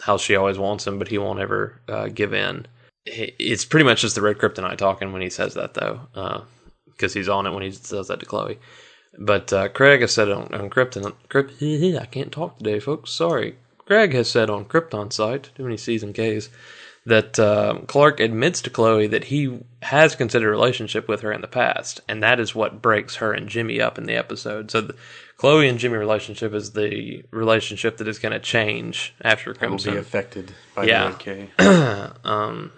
how 0.00 0.16
she 0.16 0.34
always 0.34 0.58
wants 0.58 0.86
him, 0.86 0.98
but 0.98 1.08
he 1.08 1.18
won't 1.18 1.40
ever 1.40 1.78
uh, 1.88 2.08
give 2.08 2.32
in. 2.32 2.66
It's 3.06 3.64
pretty 3.64 3.84
much 3.84 4.02
just 4.02 4.14
the 4.14 4.22
red 4.22 4.38
kryptonite 4.38 4.76
talking 4.76 5.12
when 5.12 5.22
he 5.22 5.30
says 5.30 5.54
that 5.54 5.74
though, 5.74 6.44
because 6.86 7.14
he's 7.14 7.28
on 7.28 7.46
it 7.46 7.50
when 7.52 7.62
he 7.62 7.70
says 7.70 8.08
that 8.08 8.20
to 8.20 8.26
Chloe. 8.26 8.58
But 9.18 9.52
uh, 9.52 9.68
Craig 9.68 10.00
has 10.02 10.12
said 10.12 10.30
on, 10.30 10.52
on 10.54 10.70
Krypton, 10.70 11.14
Krypt, 11.28 11.98
I 12.00 12.04
can't 12.06 12.30
talk 12.30 12.58
today, 12.58 12.78
folks. 12.78 13.10
Sorry. 13.10 13.56
Craig 13.86 14.12
has 14.12 14.30
said 14.30 14.50
on 14.50 14.66
KryptonSite, 14.66 15.54
too 15.54 15.62
many 15.64 15.76
C's 15.78 16.02
and 16.02 16.14
K's, 16.14 16.50
that 17.06 17.38
uh, 17.38 17.78
Clark 17.86 18.20
admits 18.20 18.60
to 18.62 18.70
Chloe 18.70 19.06
that 19.06 19.24
he 19.24 19.60
has 19.80 20.14
considered 20.14 20.48
a 20.48 20.50
relationship 20.50 21.08
with 21.08 21.22
her 21.22 21.32
in 21.32 21.40
the 21.40 21.46
past, 21.48 22.02
and 22.06 22.22
that 22.22 22.38
is 22.38 22.54
what 22.54 22.82
breaks 22.82 23.16
her 23.16 23.32
and 23.32 23.48
Jimmy 23.48 23.80
up 23.80 23.96
in 23.96 24.04
the 24.04 24.14
episode. 24.14 24.70
So 24.70 24.82
the 24.82 24.94
Chloe 25.38 25.68
and 25.68 25.78
Jimmy 25.78 25.96
relationship 25.96 26.52
is 26.52 26.72
the 26.72 27.24
relationship 27.30 27.96
that 27.96 28.08
is 28.08 28.18
going 28.18 28.32
to 28.34 28.38
change 28.40 29.14
after 29.22 29.52
Will 29.52 29.58
Crimson. 29.58 29.94
be 29.94 29.98
affected 29.98 30.52
by 30.74 30.84
Yeah. 30.84 31.16
the. 31.58 32.14
Um, 32.28 32.72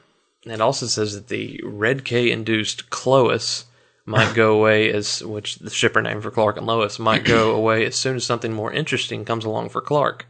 it 0.44 0.60
also 0.60 0.86
says 0.86 1.14
that 1.14 1.28
the 1.28 1.60
Red 1.64 2.04
K 2.04 2.30
induced 2.30 2.90
Clois 2.90 3.64
might 4.06 4.34
go 4.34 4.54
away 4.54 4.90
as, 4.90 5.22
which 5.22 5.56
the 5.56 5.70
shipper 5.70 6.00
name 6.00 6.20
for 6.20 6.30
Clark 6.30 6.56
and 6.56 6.66
Lois 6.66 6.98
might 6.98 7.24
go 7.24 7.54
away 7.54 7.84
as 7.84 7.96
soon 7.96 8.16
as 8.16 8.24
something 8.24 8.52
more 8.52 8.72
interesting 8.72 9.24
comes 9.24 9.44
along 9.44 9.68
for 9.68 9.80
Clark. 9.80 10.26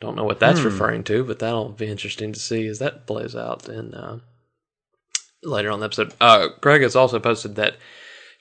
Don't 0.00 0.16
know 0.16 0.24
what 0.24 0.40
that's 0.40 0.60
referring 0.60 1.04
to, 1.04 1.24
but 1.24 1.38
that'll 1.38 1.70
be 1.70 1.86
interesting 1.86 2.32
to 2.32 2.40
see 2.40 2.66
as 2.66 2.78
that 2.78 3.06
plays 3.06 3.34
out 3.34 3.68
in 3.68 3.94
uh, 3.94 4.18
later 5.42 5.70
on 5.70 5.80
the 5.80 5.86
episode. 5.86 6.12
Uh, 6.20 6.48
Greg 6.60 6.82
has 6.82 6.96
also 6.96 7.18
posted 7.18 7.54
that, 7.56 7.76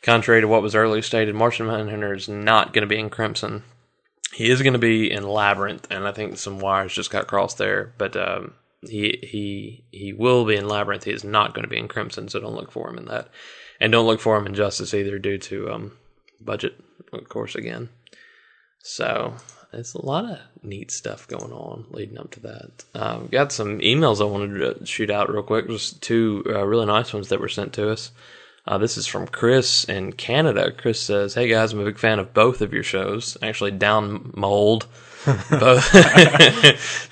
contrary 0.02 0.42
to 0.42 0.48
what 0.48 0.62
was 0.62 0.76
earlier 0.76 1.02
stated, 1.02 1.36
Martian 1.36 1.68
Manhunter 1.68 2.14
is 2.14 2.28
not 2.28 2.74
going 2.74 2.82
to 2.82 2.88
be 2.88 3.00
in 3.00 3.10
Crimson. 3.10 3.64
He 4.34 4.50
is 4.50 4.62
going 4.62 4.74
to 4.74 4.80
be 4.80 5.12
in 5.12 5.28
Labyrinth, 5.28 5.88
and 5.92 6.08
I 6.08 6.12
think 6.12 6.38
some 6.38 6.60
wires 6.60 6.94
just 6.94 7.12
got 7.12 7.28
crossed 7.28 7.60
there. 7.60 7.94
But 7.98 8.18
um, 8.18 8.56
he 8.88 9.20
he 9.22 9.84
he 9.92 10.14
will 10.14 10.46
be 10.46 10.56
in 10.56 10.68
Labyrinth. 10.68 11.04
He 11.04 11.12
is 11.12 11.24
not 11.24 11.54
going 11.54 11.64
to 11.64 11.70
be 11.70 11.78
in 11.78 11.88
Crimson, 11.88 12.30
so 12.30 12.40
don't 12.40 12.56
look 12.56 12.72
for 12.72 12.90
him 12.90 12.98
in 12.98 13.06
that, 13.06 13.30
and 13.80 13.92
don't 13.92 14.08
look 14.08 14.20
for 14.20 14.38
him 14.38 14.46
in 14.46 14.54
Justice 14.54 14.94
either, 14.94 15.20
due 15.20 15.38
to 15.38 15.72
um, 15.72 15.92
budget, 16.40 16.80
of 17.12 17.30
course. 17.30 17.56
Again, 17.56 17.90
so 18.80 19.36
it's 19.72 19.94
a 19.94 20.06
lot 20.06 20.26
of 20.26 20.40
neat 20.62 20.92
stuff 20.92 21.28
going 21.28 21.52
on 21.52 21.86
leading 21.92 22.18
up 22.18 22.32
to 22.32 22.40
that. 22.42 22.86
Um, 22.94 23.28
got 23.28 23.52
some 23.52 23.80
emails 23.80 24.22
I 24.22 24.26
wanted 24.26 24.80
to 24.80 24.86
shoot 24.86 25.10
out 25.10 25.32
real 25.32 25.44
quick. 25.44 25.68
Just 25.68 26.02
two 26.02 26.44
uh, 26.48 26.66
really 26.66 26.86
nice 26.86 27.14
ones 27.14 27.30
that 27.30 27.40
were 27.40 27.50
sent 27.50 27.74
to 27.74 27.92
us. 27.92 28.12
Uh, 28.66 28.78
this 28.78 28.98
is 28.98 29.08
from 29.08 29.28
Chris 29.28 29.84
in 29.86 30.14
Canada. 30.14 30.72
Chris 30.72 31.02
says, 31.02 31.34
"Hey 31.34 31.48
guys, 31.48 31.74
I'm 31.74 31.80
a 31.80 31.86
big 31.86 31.98
fan 31.98 32.20
of 32.20 32.34
both 32.34 32.62
of 32.62 32.74
your 32.74 32.84
shows. 32.84 33.38
Actually, 33.42 33.72
down 33.72 34.32
mold, 34.36 34.88
both 35.26 35.92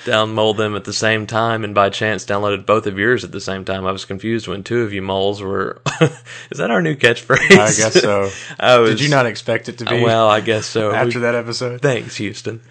down 0.06 0.34
mold 0.34 0.58
them 0.58 0.76
at 0.76 0.84
the 0.84 0.94
same 0.94 1.28
time, 1.28 1.64
and 1.64 1.74
by 1.76 1.90
chance 1.90 2.26
downloaded 2.26 2.66
both 2.66 2.88
of 2.88 2.98
yours 2.98 3.24
at 3.24 3.32
the 3.32 3.42
same 3.42 3.66
time. 3.66 3.86
I 3.86 3.92
was 3.92 4.06
confused 4.06 4.48
when 4.48 4.64
two 4.64 4.82
of 4.82 4.94
you 4.94 5.02
moles 5.02 5.42
were. 5.42 5.82
is 6.02 6.58
that 6.58 6.72
our 6.72 6.82
new 6.82 6.96
catchphrase? 6.96 7.52
I 7.52 7.74
guess 7.74 7.94
so. 8.02 8.30
I 8.60 8.78
was, 8.80 8.92
Did 8.92 9.02
you 9.02 9.10
not 9.10 9.26
expect 9.26 9.70
it 9.70 9.78
to 9.80 9.86
be 9.86 10.02
Well, 10.04 10.30
I 10.30 10.42
guess 10.42 10.66
so. 10.66 10.92
after 10.92 11.20
We- 11.20 11.24
that 11.24 11.36
episode? 11.36 11.82
Thanks, 11.82 12.18
Houston. 12.18 12.62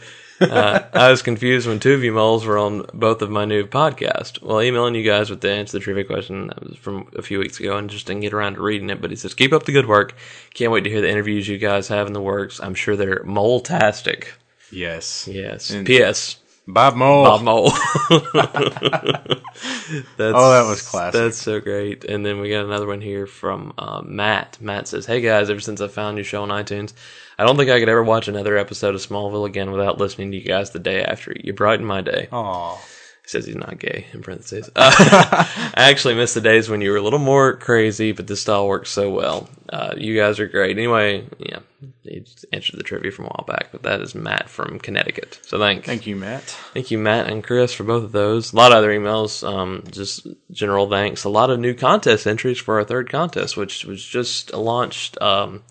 Uh, 0.41 0.81
I 0.95 1.11
was 1.11 1.21
confused 1.21 1.69
when 1.69 1.81
two 1.81 1.93
of 1.93 2.03
you 2.03 2.13
moles 2.13 2.47
were 2.47 2.57
on 2.57 2.87
both 2.95 3.21
of 3.21 3.29
my 3.31 3.45
new 3.45 3.67
podcast. 3.67 4.41
Well, 4.41 4.63
emailing 4.63 4.95
you 4.95 5.05
guys 5.05 5.29
with 5.29 5.43
the 5.43 5.51
answer 5.51 5.73
to 5.73 5.79
the 5.79 5.85
trivia 5.85 6.05
question 6.05 6.47
that 6.47 6.67
was 6.67 6.79
from 6.79 7.11
a 7.15 7.21
few 7.21 7.39
weeks 7.39 7.61
ago 7.61 7.77
and 7.77 7.91
just 7.91 8.07
didn't 8.07 8.23
get 8.23 8.33
around 8.33 8.55
to 8.55 8.63
reading 8.63 8.89
it. 8.89 9.03
But 9.03 9.11
he 9.11 9.17
says, 9.17 9.35
keep 9.35 9.53
up 9.53 9.65
the 9.65 9.73
good 9.73 9.87
work. 9.87 10.15
Can't 10.55 10.73
wait 10.73 10.85
to 10.85 10.91
hear 10.91 11.03
the 11.03 11.11
interviews 11.11 11.47
you 11.47 11.59
guys 11.59 11.89
have 11.89 12.07
in 12.07 12.15
the 12.15 12.23
works. 12.23 12.59
I'm 12.59 12.75
sure 12.75 12.97
they're 12.97 13.23
mole-tastic. 13.25 14.33
Yes. 14.71 15.27
Yes. 15.29 15.71
And- 15.71 15.87
P.S. 15.87 16.37
Bob 16.69 16.95
Mole. 16.95 17.25
Bob 17.25 17.43
Mole. 17.43 17.71
that's, 18.11 19.41
Oh, 20.19 20.51
that 20.53 20.67
was 20.69 20.83
classic. 20.83 21.21
That's 21.21 21.39
so 21.39 21.61
great. 21.61 22.05
And 22.05 22.25
then 22.25 22.41
we 22.41 22.51
got 22.51 22.65
another 22.65 22.87
one 22.87 23.01
here 23.01 23.27
from 23.27 23.73
uh, 23.79 24.03
Matt. 24.05 24.59
Matt 24.61 24.89
says, 24.89 25.07
"Hey 25.07 25.21
guys, 25.21 25.51
ever 25.51 25.61
since 25.61 25.81
I 25.81 25.89
found 25.89 26.17
your 26.17 26.25
show 26.25 26.43
on 26.43 26.49
iTunes, 26.51 26.93
I 27.39 27.45
don't 27.45 27.57
think 27.57 27.71
I 27.71 27.81
could 27.81 27.89
ever 27.89 28.03
watch 28.05 28.29
another 28.29 28.57
episode 28.57 28.95
of 28.95 29.01
Smallville 29.01 29.47
again 29.47 29.71
without 29.73 29.99
listening 29.99 30.31
to 30.33 30.39
you 30.39 30.45
guys 30.45 30.71
the 30.71 30.79
day 30.79 31.03
after. 31.03 31.35
You 31.43 31.53
brighten 31.53 31.85
my 31.87 32.01
day." 32.03 32.29
Aw. 32.31 32.77
He 32.77 33.29
says 33.29 33.47
he's 33.47 33.57
not 33.57 33.79
gay 33.79 34.07
in 34.13 34.23
parentheses. 34.23 34.71
Uh, 34.77 34.93
I 35.75 35.91
actually 35.91 36.15
miss 36.15 36.35
the 36.35 36.41
days 36.41 36.69
when 36.69 36.81
you 36.81 36.91
were 36.91 36.97
a 36.97 37.03
little 37.03 37.19
more 37.19 37.57
crazy, 37.57 38.13
but 38.13 38.27
this 38.27 38.43
style 38.43 38.67
works 38.69 38.91
so 38.91 39.11
well. 39.11 39.49
Uh, 39.69 39.95
you 39.97 40.17
guys 40.17 40.39
are 40.41 40.49
great. 40.49 40.77
Anyway, 40.79 41.27
yeah, 41.39 41.59
he 42.03 42.21
just 42.21 42.47
answered 42.53 42.79
the 42.79 42.83
trivia 42.83 43.11
from 43.11 43.27
a 43.27 43.29
while 43.29 43.45
back, 43.47 43.69
but 43.73 43.83
that 43.83 44.01
is 44.01 44.15
Matt 44.15 44.49
from 44.49 44.79
Connecticut. 44.79 45.39
So 45.43 45.59
thanks. 45.59 45.87
Thank 45.87 46.07
you, 46.07 46.17
Matt. 46.17 46.43
Thank 46.73 46.91
you, 46.91 46.99
Matt 46.99 47.29
and 47.29 47.45
Chris, 47.45 47.73
for 47.73 47.85
both 47.85 48.05
of 48.05 48.13
those. 48.13 48.53
A 48.53 48.57
lot 48.57 48.73
of 48.73 48.79
other 48.79 48.91
emails, 48.91 49.47
um, 49.47 49.85
just 49.91 50.27
general 50.51 50.89
thanks. 50.89 51.25
A 51.25 51.29
lot 51.29 51.51
of 51.51 51.61
new 51.61 51.75
contest 51.75 52.27
entries 52.27 52.59
for 52.59 52.79
our 52.79 52.85
third 52.85 53.11
contest, 53.11 53.57
which 53.57 53.85
was 53.85 54.05
just 54.05 54.53
launched 54.55 55.21
um, 55.21 55.63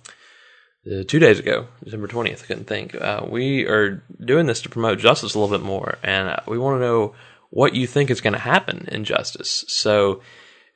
uh, 0.86 1.04
two 1.08 1.20
days 1.20 1.40
ago, 1.40 1.68
December 1.84 2.08
20th. 2.08 2.44
I 2.44 2.46
couldn't 2.46 2.68
think. 2.68 2.96
Uh, 2.96 3.26
we 3.28 3.66
are 3.66 4.04
doing 4.24 4.46
this 4.46 4.62
to 4.62 4.70
promote 4.70 5.00
justice 5.00 5.34
a 5.34 5.40
little 5.40 5.58
bit 5.58 5.66
more, 5.66 5.98
and 6.04 6.30
uh, 6.30 6.40
we 6.48 6.60
want 6.60 6.80
to 6.80 6.86
know 6.86 7.16
what 7.50 7.74
you 7.74 7.88
think 7.88 8.12
is 8.12 8.22
going 8.22 8.34
to 8.34 8.40
happen 8.40 8.88
in 8.92 9.04
justice. 9.04 9.66
So. 9.68 10.22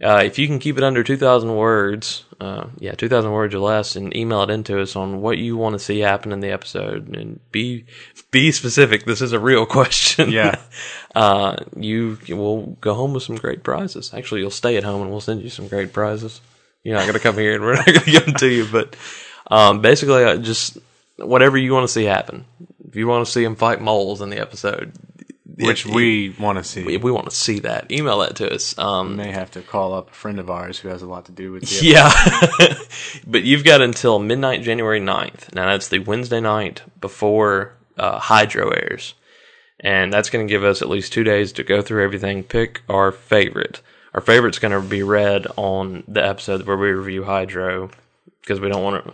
Uh, 0.03 0.21
if 0.23 0.37
you 0.37 0.47
can 0.47 0.59
keep 0.59 0.77
it 0.77 0.83
under 0.83 1.03
2,000 1.03 1.55
words, 1.55 2.25
uh, 2.41 2.67
yeah, 2.77 2.91
2,000 2.91 3.31
words 3.31 3.55
or 3.55 3.59
less, 3.59 3.95
and 3.95 4.15
email 4.15 4.41
it 4.43 4.49
into 4.49 4.81
us 4.81 4.97
on 4.97 5.21
what 5.21 5.37
you 5.37 5.55
want 5.55 5.73
to 5.73 5.79
see 5.79 5.99
happen 5.99 6.33
in 6.33 6.41
the 6.41 6.51
episode, 6.51 7.15
and 7.15 7.39
be 7.51 7.85
be 8.29 8.51
specific. 8.51 9.05
This 9.05 9.21
is 9.21 9.31
a 9.31 9.39
real 9.39 9.65
question. 9.77 10.31
Yeah. 10.31 10.59
uh, 11.15 11.55
you 11.77 12.17
will 12.29 12.77
go 12.81 12.93
home 12.93 13.13
with 13.13 13.23
some 13.23 13.37
great 13.37 13.63
prizes. 13.63 14.13
Actually, 14.13 14.41
you'll 14.41 14.51
stay 14.51 14.75
at 14.75 14.83
home, 14.83 15.01
and 15.01 15.09
we'll 15.09 15.21
send 15.21 15.41
you 15.41 15.49
some 15.49 15.69
great 15.69 15.93
prizes. 15.93 16.41
You're 16.83 16.97
not 16.97 17.03
going 17.03 17.13
to 17.13 17.19
come 17.19 17.37
here, 17.37 17.55
and 17.55 17.63
we're 17.63 17.75
not 17.75 17.85
going 17.85 17.99
to 17.99 18.11
give 18.11 18.25
them 18.25 18.35
to 18.35 18.49
you. 18.49 18.67
But 18.69 18.97
um, 19.49 19.81
basically, 19.81 20.25
uh, 20.25 20.37
just 20.37 20.77
whatever 21.17 21.57
you 21.57 21.73
want 21.73 21.87
to 21.87 21.93
see 21.93 22.03
happen. 22.03 22.45
If 22.85 22.97
you 22.97 23.07
want 23.07 23.25
to 23.25 23.31
see 23.31 23.43
them 23.43 23.55
fight 23.55 23.81
moles 23.81 24.21
in 24.21 24.29
the 24.29 24.39
episode, 24.39 24.91
Which 25.55 25.85
if- 25.85 25.93
we 25.93 26.29
want 26.39 26.57
to 26.57 26.63
see. 26.63 26.95
if 26.95 27.03
we 27.03 27.11
want 27.11 27.29
to 27.29 27.35
see 27.35 27.59
that, 27.59 27.91
email 27.91 28.19
that 28.19 28.35
to 28.37 28.53
us. 28.53 28.77
Um, 28.77 29.17
may 29.17 29.31
have 29.31 29.51
to 29.51 29.61
call 29.61 29.93
up 29.93 30.09
a 30.09 30.13
friend 30.13 30.39
of 30.39 30.49
ours 30.49 30.79
who 30.79 30.89
has 30.89 31.01
a 31.01 31.07
lot 31.07 31.25
to 31.25 31.31
do 31.31 31.51
with 31.51 31.63
the 31.63 31.79
Yeah. 31.85 32.75
but 33.27 33.43
you've 33.43 33.63
got 33.63 33.81
until 33.81 34.17
midnight, 34.19 34.63
January 34.63 34.99
9th. 34.99 35.53
Now, 35.53 35.67
that's 35.67 35.89
the 35.89 35.99
Wednesday 35.99 36.39
night 36.39 36.81
before 36.99 37.73
uh, 37.97 38.19
Hydro 38.19 38.69
airs. 38.71 39.13
And 39.79 40.11
that's 40.13 40.29
going 40.29 40.47
to 40.47 40.51
give 40.51 40.63
us 40.63 40.81
at 40.81 40.89
least 40.89 41.13
two 41.13 41.23
days 41.23 41.51
to 41.53 41.63
go 41.63 41.81
through 41.81 42.03
everything, 42.03 42.43
pick 42.43 42.81
our 42.89 43.11
favorite. 43.11 43.81
Our 44.13 44.21
favorite's 44.21 44.59
going 44.59 44.71
to 44.71 44.87
be 44.87 45.03
read 45.03 45.45
on 45.57 46.03
the 46.07 46.25
episode 46.25 46.65
where 46.65 46.77
we 46.77 46.91
review 46.91 47.25
Hydro 47.25 47.89
because 48.41 48.59
we 48.59 48.69
don't 48.69 48.83
want 48.83 49.03
to. 49.05 49.13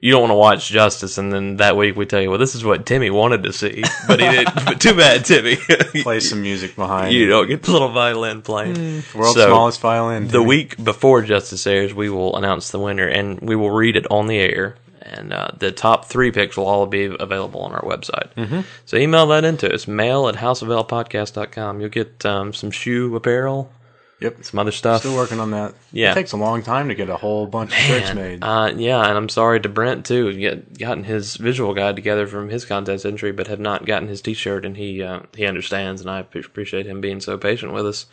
You 0.00 0.12
don't 0.12 0.20
want 0.20 0.30
to 0.30 0.36
watch 0.36 0.68
Justice, 0.68 1.18
and 1.18 1.32
then 1.32 1.56
that 1.56 1.76
week 1.76 1.96
we 1.96 2.06
tell 2.06 2.20
you, 2.20 2.30
well, 2.30 2.38
this 2.38 2.54
is 2.54 2.64
what 2.64 2.86
Timmy 2.86 3.10
wanted 3.10 3.42
to 3.42 3.52
see, 3.52 3.82
but 4.06 4.20
he 4.20 4.28
didn't. 4.28 4.54
but 4.64 4.80
too 4.80 4.94
bad, 4.94 5.24
Timmy. 5.24 5.56
play 6.02 6.20
some 6.20 6.40
music 6.40 6.76
behind. 6.76 7.12
you 7.12 7.26
don't 7.28 7.48
get 7.48 7.64
the 7.64 7.72
little 7.72 7.88
violin 7.90 8.42
playing. 8.42 9.02
World's 9.14 9.34
So- 9.34 9.48
smallest 9.48 9.80
violin. 9.80 10.28
the 10.28 10.42
week 10.42 10.82
before 10.82 11.22
Justice 11.22 11.66
airs, 11.66 11.92
we 11.94 12.08
will 12.10 12.36
announce 12.36 12.70
the 12.70 12.78
winner 12.78 13.08
and 13.08 13.40
we 13.40 13.56
will 13.56 13.70
read 13.72 13.96
it 13.96 14.06
on 14.10 14.28
the 14.28 14.38
air. 14.38 14.76
And 15.00 15.32
uh, 15.32 15.48
the 15.56 15.72
top 15.72 16.04
three 16.04 16.30
picks 16.30 16.56
will 16.56 16.66
all 16.66 16.84
be 16.86 17.04
available 17.18 17.62
on 17.62 17.72
our 17.72 17.80
website. 17.82 18.28
Mm-hmm. 18.34 18.60
So 18.84 18.98
email 18.98 19.26
that 19.28 19.42
into 19.42 19.72
us, 19.72 19.88
mail 19.88 20.28
at 20.28 20.34
houseoflpodcast.com. 20.34 21.80
You'll 21.80 21.88
get 21.88 22.24
um, 22.26 22.52
some 22.52 22.70
shoe 22.70 23.14
apparel, 23.16 23.70
Yep. 24.20 24.44
some 24.44 24.58
other 24.58 24.72
stuff. 24.72 25.00
Still 25.02 25.14
working 25.14 25.38
on 25.38 25.52
that. 25.52 25.74
Yeah. 25.92 26.10
It 26.10 26.14
takes 26.14 26.32
a 26.32 26.36
long 26.36 26.62
time 26.62 26.88
to 26.88 26.94
get 26.94 27.08
a 27.08 27.16
whole 27.16 27.46
bunch 27.46 27.70
of 27.70 27.76
shirts 27.78 28.14
made. 28.14 28.42
Uh, 28.42 28.72
yeah, 28.76 29.00
and 29.06 29.16
I'm 29.16 29.28
sorry 29.28 29.60
to 29.60 29.68
Brent 29.68 30.04
too. 30.06 30.32
Get 30.32 30.76
gotten 30.78 31.04
his 31.04 31.36
visual 31.36 31.72
guide 31.72 31.94
together 31.96 32.26
from 32.26 32.48
his 32.48 32.64
contest 32.64 33.06
entry, 33.06 33.30
but 33.30 33.46
have 33.46 33.60
not 33.60 33.86
gotten 33.86 34.08
his 34.08 34.20
T-shirt, 34.20 34.64
and 34.64 34.76
he 34.76 35.02
uh, 35.02 35.20
he 35.36 35.46
understands, 35.46 36.00
and 36.00 36.10
I 36.10 36.18
appreciate 36.18 36.86
him 36.86 37.00
being 37.00 37.20
so 37.20 37.38
patient 37.38 37.72
with 37.72 37.86
us. 37.86 38.06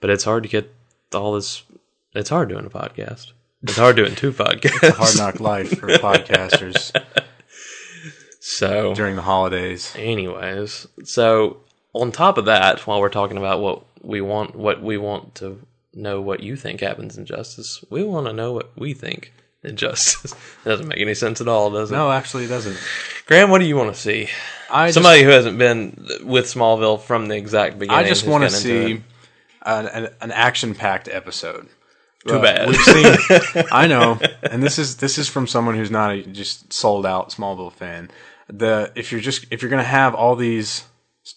But 0.00 0.10
it's 0.10 0.24
hard 0.24 0.44
to 0.44 0.48
get 0.48 0.72
all 1.12 1.32
this. 1.34 1.64
It's 2.14 2.30
hard 2.30 2.48
doing 2.48 2.66
a 2.66 2.70
podcast. 2.70 3.32
It's 3.62 3.76
hard 3.76 3.96
doing 3.96 4.14
two 4.14 4.32
podcasts. 4.32 4.92
Hard 4.92 5.16
knock 5.16 5.40
life 5.40 5.78
for 5.78 5.86
podcasters 5.98 6.92
So, 8.40 8.94
during 8.94 9.16
the 9.16 9.22
holidays. 9.22 9.92
anyways, 9.96 10.86
so 11.04 11.58
on 11.92 12.10
top 12.12 12.38
of 12.38 12.46
that, 12.46 12.86
while 12.86 13.00
we're 13.00 13.08
talking 13.10 13.36
about 13.36 13.60
what 13.60 13.84
we 14.02 14.20
want, 14.20 14.54
what 14.54 14.82
we 14.82 14.96
want 14.96 15.34
to 15.36 15.60
know, 15.94 16.20
what 16.20 16.40
you 16.40 16.56
think 16.56 16.80
happens 16.80 17.18
in 17.18 17.26
justice, 17.26 17.84
we 17.90 18.02
want 18.02 18.26
to 18.26 18.32
know 18.32 18.52
what 18.52 18.76
we 18.76 18.94
think 18.94 19.32
in 19.62 19.76
justice. 19.76 20.32
it 20.32 20.38
doesn't 20.64 20.88
make 20.88 21.00
any 21.00 21.14
sense 21.14 21.40
at 21.40 21.48
all, 21.48 21.70
does 21.70 21.90
it? 21.90 21.94
No, 21.94 22.10
actually, 22.10 22.44
it 22.44 22.48
doesn't. 22.48 22.78
Graham, 23.26 23.50
what 23.50 23.58
do 23.58 23.66
you 23.66 23.76
want 23.76 23.94
to 23.94 24.00
see? 24.00 24.28
I 24.70 24.88
just, 24.88 24.94
Somebody 24.94 25.22
who 25.22 25.30
hasn't 25.30 25.58
been 25.58 26.06
with 26.22 26.46
Smallville 26.46 27.00
from 27.00 27.28
the 27.28 27.36
exact 27.36 27.78
beginning. 27.78 28.04
I 28.04 28.08
just 28.08 28.26
want 28.26 28.44
to 28.44 28.50
see 28.50 29.02
an, 29.62 29.86
an, 29.86 30.08
an 30.20 30.30
action-packed 30.30 31.08
episode. 31.08 31.68
Too 32.26 32.40
bad. 32.40 32.68
We've 32.68 32.76
seen. 32.76 33.64
I 33.72 33.86
know, 33.86 34.20
and 34.42 34.62
this 34.62 34.78
is 34.78 34.98
this 34.98 35.16
is 35.16 35.26
from 35.26 35.46
someone 35.46 35.74
who's 35.74 35.90
not 35.90 36.12
a 36.12 36.22
just 36.22 36.70
sold 36.70 37.06
out 37.06 37.30
Smallville 37.30 37.72
fan. 37.72 38.10
The 38.48 38.92
if 38.94 39.10
you're 39.10 39.22
just 39.22 39.46
if 39.50 39.62
you're 39.62 39.70
gonna 39.70 39.82
have 39.82 40.14
all 40.14 40.36
these 40.36 40.84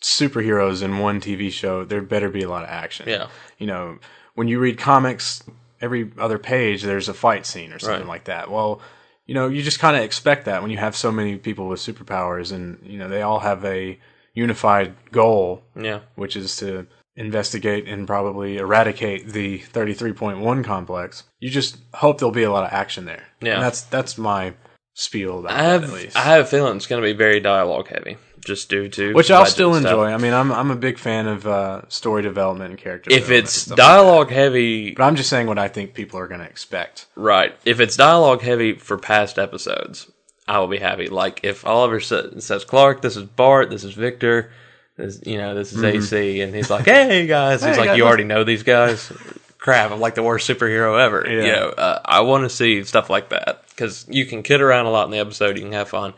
superheroes 0.01 0.81
in 0.83 0.99
one 0.99 1.19
TV 1.21 1.51
show, 1.51 1.83
there 1.85 2.01
better 2.01 2.29
be 2.29 2.43
a 2.43 2.49
lot 2.49 2.63
of 2.63 2.69
action. 2.69 3.07
Yeah. 3.07 3.27
you 3.57 3.67
know, 3.67 3.99
when 4.35 4.47
you 4.47 4.59
read 4.59 4.77
comics, 4.77 5.43
every 5.81 6.11
other 6.17 6.39
page 6.39 6.81
there's 6.83 7.09
a 7.09 7.13
fight 7.13 7.45
scene 7.45 7.71
or 7.73 7.79
something 7.79 8.01
Right. 8.01 8.07
like 8.07 8.23
that. 8.25 8.49
Well, 8.49 8.81
you 9.25 9.33
know, 9.35 9.47
you 9.47 9.61
just 9.63 9.79
kind 9.79 9.95
of 9.95 10.03
expect 10.03 10.45
that 10.45 10.61
when 10.61 10.71
you 10.71 10.77
have 10.77 10.95
so 10.95 11.11
many 11.11 11.37
people 11.37 11.67
with 11.67 11.79
superpowers, 11.79 12.51
and 12.51 12.79
you 12.83 12.97
know 12.97 13.07
they 13.07 13.21
all 13.21 13.39
have 13.39 13.63
a 13.63 13.97
unified 14.33 14.95
goal, 15.11 15.63
Yeah. 15.79 15.99
which 16.15 16.35
is 16.35 16.55
to 16.57 16.87
investigate 17.15 17.87
and 17.87 18.07
probably 18.07 18.57
eradicate 18.57 19.27
the 19.29 19.59
33.1 19.59 20.63
complex. 20.63 21.23
You 21.39 21.49
just 21.51 21.77
hope 21.93 22.17
there'll 22.17 22.31
be 22.31 22.43
a 22.43 22.51
lot 22.51 22.65
of 22.65 22.73
action 22.73 23.05
there. 23.05 23.23
Yeah. 23.41 23.53
and 23.55 23.63
that's 23.63 23.81
that's 23.83 24.17
my 24.17 24.55
spiel 24.95 25.39
about 25.39 25.51
I 25.53 25.77
that, 25.77 25.89
have. 25.89 26.15
I 26.15 26.19
have 26.21 26.45
a 26.45 26.47
feeling 26.47 26.75
it's 26.77 26.87
going 26.87 27.01
to 27.01 27.07
be 27.07 27.13
very 27.17 27.39
dialogue 27.39 27.87
heavy, 27.89 28.17
just 28.43 28.69
due 28.69 28.89
to 28.89 29.13
which 29.13 29.31
I'll 29.31 29.45
still 29.45 29.73
stuff. 29.73 29.83
enjoy. 29.85 30.05
I 30.11 30.17
mean, 30.17 30.33
I'm 30.33 30.51
I'm 30.51 30.71
a 30.71 30.75
big 30.75 30.97
fan 30.97 31.27
of 31.27 31.47
uh, 31.47 31.81
story 31.89 32.21
development 32.21 32.71
and 32.71 32.79
character. 32.79 33.11
If 33.11 33.29
it's 33.29 33.51
stuff 33.53 33.77
like 33.77 33.77
dialogue 33.77 34.29
heavy, 34.31 34.91
but 34.93 35.03
I'm 35.03 35.15
just 35.15 35.29
saying 35.29 35.47
what 35.47 35.57
I 35.59 35.67
think 35.67 35.93
people 35.93 36.19
are 36.19 36.27
going 36.27 36.41
to 36.41 36.47
expect. 36.47 37.05
right? 37.15 37.55
If 37.65 37.79
it's 37.79 37.95
dialogue 37.95 38.41
heavy 38.41 38.73
for 38.73 38.97
past 38.97 39.37
episodes, 39.39 40.11
I 40.47 40.59
will 40.59 40.67
be 40.67 40.77
happy. 40.79 41.07
Like 41.07 41.41
if 41.43 41.65
Oliver 41.65 41.99
sa- 41.99 42.39
says, 42.39 42.65
"Clark, 42.65 43.01
this 43.01 43.15
is 43.17 43.23
Bart, 43.23 43.69
this 43.69 43.83
is 43.83 43.93
Victor." 43.93 44.51
This, 44.95 45.19
you 45.25 45.37
know, 45.39 45.55
this 45.55 45.73
is 45.73 45.83
AC, 45.83 46.41
and 46.41 46.53
he's 46.53 46.69
like, 46.69 46.85
"Hey 46.85 47.25
guys," 47.25 47.61
he's 47.63 47.71
Mm-hmm. 47.71 47.81
Hey, 47.81 47.87
like, 47.89 47.97
"You 47.97 48.05
already 48.05 48.25
know 48.25 48.43
these 48.43 48.61
guys." 48.63 49.11
Crap! 49.57 49.91
I'm 49.91 49.99
like 50.01 50.13
the 50.13 50.21
worst 50.23 50.47
superhero 50.47 50.99
ever. 50.99 51.25
You 51.27 51.41
Yeah. 51.41 51.51
know, 51.55 51.69
uh, 51.69 52.01
I 52.03 52.19
want 52.21 52.43
to 52.43 52.49
see 52.49 52.83
stuff 52.83 53.09
like 53.09 53.29
that 53.29 53.63
because 53.69 54.05
you 54.09 54.25
can 54.25 54.43
kid 54.43 54.59
around 54.61 54.85
a 54.87 54.91
lot 54.91 55.05
in 55.05 55.11
the 55.11 55.19
episode. 55.19 55.55
You 55.57 55.63
can 55.63 55.71
have 55.71 55.87
fun, 55.89 56.13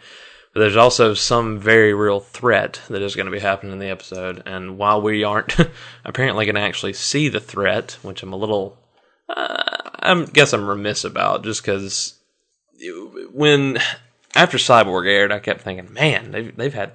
but 0.55 0.61
there's 0.61 0.77
also 0.77 1.13
some 1.13 1.59
very 1.59 1.93
real 1.93 2.21
threat 2.21 2.79
that 2.87 3.01
is 3.01 3.13
going 3.13 3.25
to 3.25 3.31
be 3.31 3.39
happening 3.39 3.73
in 3.73 3.79
the 3.79 3.89
episode. 3.89 4.41
And 4.45 4.77
while 4.77 5.01
we 5.01 5.21
aren't 5.21 5.53
apparently 6.05 6.45
going 6.45 6.55
to 6.55 6.61
actually 6.61 6.93
see 6.93 7.27
the 7.27 7.41
threat, 7.41 7.97
which 8.03 8.23
I'm 8.23 8.31
a 8.31 8.37
little, 8.37 8.77
uh, 9.27 9.63
I 9.99 10.25
guess 10.31 10.53
I'm 10.53 10.65
remiss 10.65 11.03
about, 11.03 11.43
just 11.43 11.61
because 11.61 12.17
when 13.33 13.79
after 14.33 14.57
Cyborg 14.57 15.05
aired, 15.09 15.33
I 15.33 15.39
kept 15.39 15.59
thinking, 15.59 15.91
man, 15.91 16.31
they've 16.31 16.55
they've 16.55 16.73
had. 16.73 16.93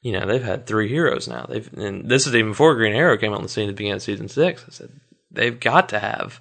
You 0.00 0.12
know 0.12 0.26
they've 0.26 0.42
had 0.42 0.64
three 0.64 0.88
heroes 0.88 1.26
now. 1.26 1.44
They've 1.46 1.70
and 1.74 2.08
this 2.08 2.26
is 2.28 2.34
even 2.34 2.52
before 2.52 2.76
Green 2.76 2.94
Arrow 2.94 3.18
came 3.18 3.32
out 3.32 3.38
on 3.38 3.42
the 3.42 3.48
scene 3.48 3.68
at 3.68 3.72
the 3.72 3.76
beginning 3.76 3.96
of 3.96 4.02
season 4.02 4.28
six. 4.28 4.64
I 4.66 4.70
said 4.70 4.92
they've 5.32 5.58
got 5.58 5.88
to 5.88 5.98
have 5.98 6.40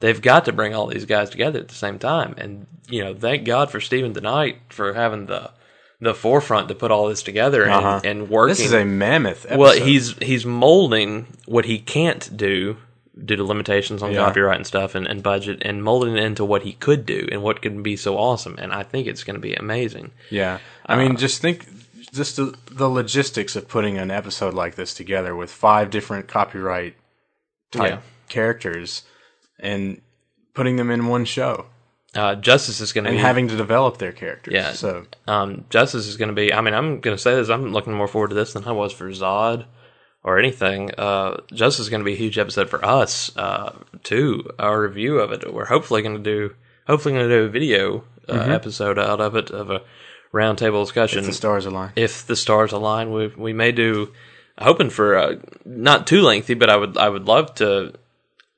they've 0.00 0.20
got 0.20 0.44
to 0.46 0.52
bring 0.52 0.74
all 0.74 0.88
these 0.88 1.04
guys 1.04 1.30
together 1.30 1.60
at 1.60 1.68
the 1.68 1.76
same 1.76 2.00
time. 2.00 2.34
And 2.36 2.66
you 2.88 3.04
know, 3.04 3.14
thank 3.14 3.44
God 3.44 3.70
for 3.70 3.80
Steven 3.80 4.12
DeKnight 4.12 4.56
for 4.70 4.94
having 4.94 5.26
the 5.26 5.52
the 6.00 6.14
forefront 6.14 6.68
to 6.68 6.74
put 6.74 6.90
all 6.90 7.08
this 7.08 7.22
together 7.22 7.62
and, 7.64 7.72
Uh-huh. 7.72 8.00
and 8.04 8.28
working. 8.30 8.50
This 8.50 8.60
is 8.66 8.72
a 8.72 8.84
mammoth. 8.84 9.44
Episode. 9.46 9.58
well, 9.58 9.72
he's 9.80 10.16
he's 10.18 10.46
molding 10.46 11.26
what 11.46 11.64
he 11.64 11.78
can't 11.78 12.36
do 12.36 12.76
due 13.24 13.34
to 13.34 13.42
limitations 13.44 14.00
on 14.02 14.12
Yeah. 14.12 14.24
copyright 14.24 14.56
and 14.56 14.66
stuff 14.66 14.94
and, 14.94 15.04
and 15.06 15.24
budget, 15.24 15.58
and 15.62 15.82
molding 15.82 16.16
it 16.16 16.22
into 16.22 16.44
what 16.44 16.62
he 16.62 16.72
could 16.74 17.04
do 17.04 17.26
and 17.32 17.42
what 17.42 17.60
could 17.62 17.82
be 17.82 17.96
so 17.96 18.16
awesome. 18.16 18.54
And 18.58 18.72
I 18.72 18.84
think 18.84 19.08
it's 19.08 19.24
going 19.24 19.34
to 19.34 19.40
be 19.40 19.54
amazing. 19.54 20.12
Yeah, 20.30 20.58
I 20.86 20.94
mean, 20.96 21.16
just 21.16 21.42
think 21.42 21.66
just 22.14 22.36
the, 22.36 22.54
the 22.70 22.88
logistics 22.88 23.56
of 23.56 23.66
putting 23.68 23.98
an 23.98 24.10
episode 24.12 24.54
like 24.54 24.76
this 24.76 24.94
together 24.94 25.34
with 25.34 25.50
five 25.50 25.90
different 25.90 26.28
copyright 26.28 26.94
type 27.72 27.90
Yeah. 27.90 27.98
characters 28.28 29.02
and 29.58 30.00
putting 30.54 30.76
them 30.76 30.90
in 30.90 31.08
one 31.08 31.24
show 31.24 31.66
Uh, 32.14 32.34
Justice 32.36 32.80
is 32.80 32.92
going 32.92 33.04
to 33.04 33.10
be 33.10 33.18
having 33.18 33.48
to 33.48 33.56
develop 33.56 33.98
their 33.98 34.12
characters. 34.12 34.54
Yeah. 34.54 34.72
So 34.72 35.04
Um, 35.26 35.64
Justice 35.70 36.06
is 36.06 36.16
going 36.16 36.30
to 36.30 36.34
be. 36.34 36.52
I 36.52 36.60
mean, 36.62 36.74
I'm 36.74 37.00
going 37.00 37.16
to 37.16 37.22
say 37.22 37.34
this. 37.34 37.48
I'm 37.50 37.72
looking 37.72 37.92
more 37.92 38.08
forward 38.08 38.28
to 38.28 38.34
this 38.34 38.54
than 38.54 38.64
I 38.64 38.72
was 38.72 38.92
for 38.92 39.08
Zod 39.10 39.66
or 40.24 40.38
anything. 40.38 40.90
Uh, 40.96 41.42
Justice 41.52 41.80
is 41.80 41.88
going 41.90 42.00
to 42.00 42.04
be 42.04 42.14
a 42.14 42.16
huge 42.16 42.38
episode 42.38 42.70
for 42.70 42.84
us 42.84 43.36
uh, 43.36 43.72
too. 44.02 44.50
Our 44.58 44.80
review 44.82 45.18
of 45.18 45.32
it. 45.32 45.52
We're 45.52 45.66
hopefully 45.66 46.02
going 46.02 46.16
to 46.16 46.22
do. 46.22 46.54
Hopefully, 46.86 47.14
going 47.14 47.28
to 47.28 47.36
do 47.36 47.44
a 47.44 47.48
video 47.50 48.04
uh, 48.28 48.34
episode 48.34 48.98
out 48.98 49.20
of 49.20 49.36
it 49.36 49.50
of 49.50 49.70
a 49.70 49.82
roundtable 50.32 50.82
discussion. 50.84 51.20
if 51.20 51.26
the 51.26 51.32
stars 51.32 51.66
align. 51.66 51.92
if 51.96 52.26
the 52.26 52.36
stars 52.36 52.72
align, 52.72 53.12
we 53.12 53.26
we 53.36 53.52
may 53.52 53.72
do. 53.72 54.12
Hoping 54.60 54.90
for 54.90 55.16
uh, 55.16 55.36
not 55.64 56.06
too 56.06 56.20
lengthy, 56.22 56.54
but 56.54 56.68
I 56.70 56.76
would 56.76 56.96
I 56.96 57.08
would 57.10 57.26
love 57.26 57.54
to 57.56 57.92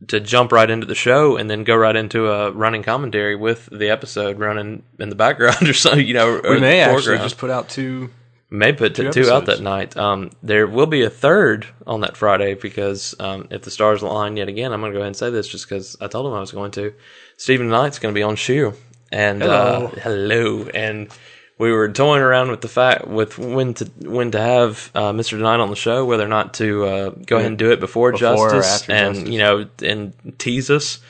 to 0.09 0.19
jump 0.21 0.51
right 0.53 0.71
into 0.71 0.87
the 0.87 0.95
show 0.95 1.37
and 1.37 1.51
then 1.51 1.63
go 1.65 1.77
right 1.77 1.95
into 1.95 2.29
a 2.31 2.51
running 2.53 2.83
commentary 2.83 3.37
with 3.37 3.69
the 3.71 3.91
episode 3.91 4.39
running 4.39 4.83
in 4.99 5.09
the 5.11 5.15
background 5.15 5.63
or 5.69 5.75
something. 5.75 6.07
You 6.07 6.15
know, 6.15 6.39
or 6.39 6.53
We 6.55 6.61
may 6.61 6.81
actually 6.81 7.19
just 7.19 7.39
put 7.39 7.51
out 7.51 7.69
two. 7.69 8.11
may 8.49 8.73
put 8.73 8.95
two, 8.95 9.13
two 9.13 9.31
out 9.31 9.47
that 9.47 9.61
night. 9.61 9.97
Um, 9.97 10.31
there 10.43 10.67
will 10.67 10.87
be 10.87 11.03
a 11.03 11.11
third 11.11 11.67
on 11.87 12.01
that 12.01 12.17
Friday 12.17 12.55
because 12.55 13.15
um, 13.21 13.47
if 13.51 13.63
the 13.63 13.71
stars 13.71 14.03
align 14.03 14.37
yet 14.37 14.49
again, 14.49 14.73
I'm 14.73 14.81
going 14.81 14.93
to 14.93 14.97
go 14.97 15.01
ahead 15.01 15.09
and 15.09 15.17
say 15.17 15.31
this 15.31 15.47
just 15.47 15.69
because 15.69 15.97
I 16.01 16.09
told 16.09 16.27
him 16.27 16.33
I 16.33 16.41
was 16.41 16.53
going 16.53 16.71
to. 16.73 16.95
Steven 17.37 17.69
DeKnight's 17.69 17.99
going 17.99 18.15
to 18.15 18.19
be 18.19 18.23
on 18.23 18.37
Shoe, 18.37 18.75
and 19.13 19.43
Hello. 19.43 19.87
Uh, 19.95 20.01
hello, 20.01 20.69
and 20.75 21.09
we 21.61 21.71
were 21.73 21.91
toying 21.93 22.23
around 22.23 22.51
with 22.51 22.63
the 22.63 22.69
fact 22.69 23.07
with 23.07 23.39
when 23.39 23.75
to 23.75 23.85
when 24.01 24.31
to 24.31 24.41
have 24.41 24.91
uh, 24.95 25.13
Mr. 25.13 25.39
Knight 25.39 25.61
on 25.61 25.69
the 25.69 25.77
show, 25.77 26.07
whether 26.07 26.25
or 26.25 26.29
not 26.29 26.55
to 26.55 26.85
uh, 26.87 27.11
go 27.11 27.37
ahead 27.37 27.49
and 27.49 27.59
do 27.59 27.71
it 27.71 27.81
before, 27.81 28.13
Before 28.13 28.49
or 28.49 28.51
Justice, 28.51 28.81
after 28.83 28.93
and 28.93 29.15
Justice. 29.15 29.31
you 29.33 29.39
know, 29.39 29.69
and 29.83 30.39
tease 30.39 30.71
us. 30.71 31.01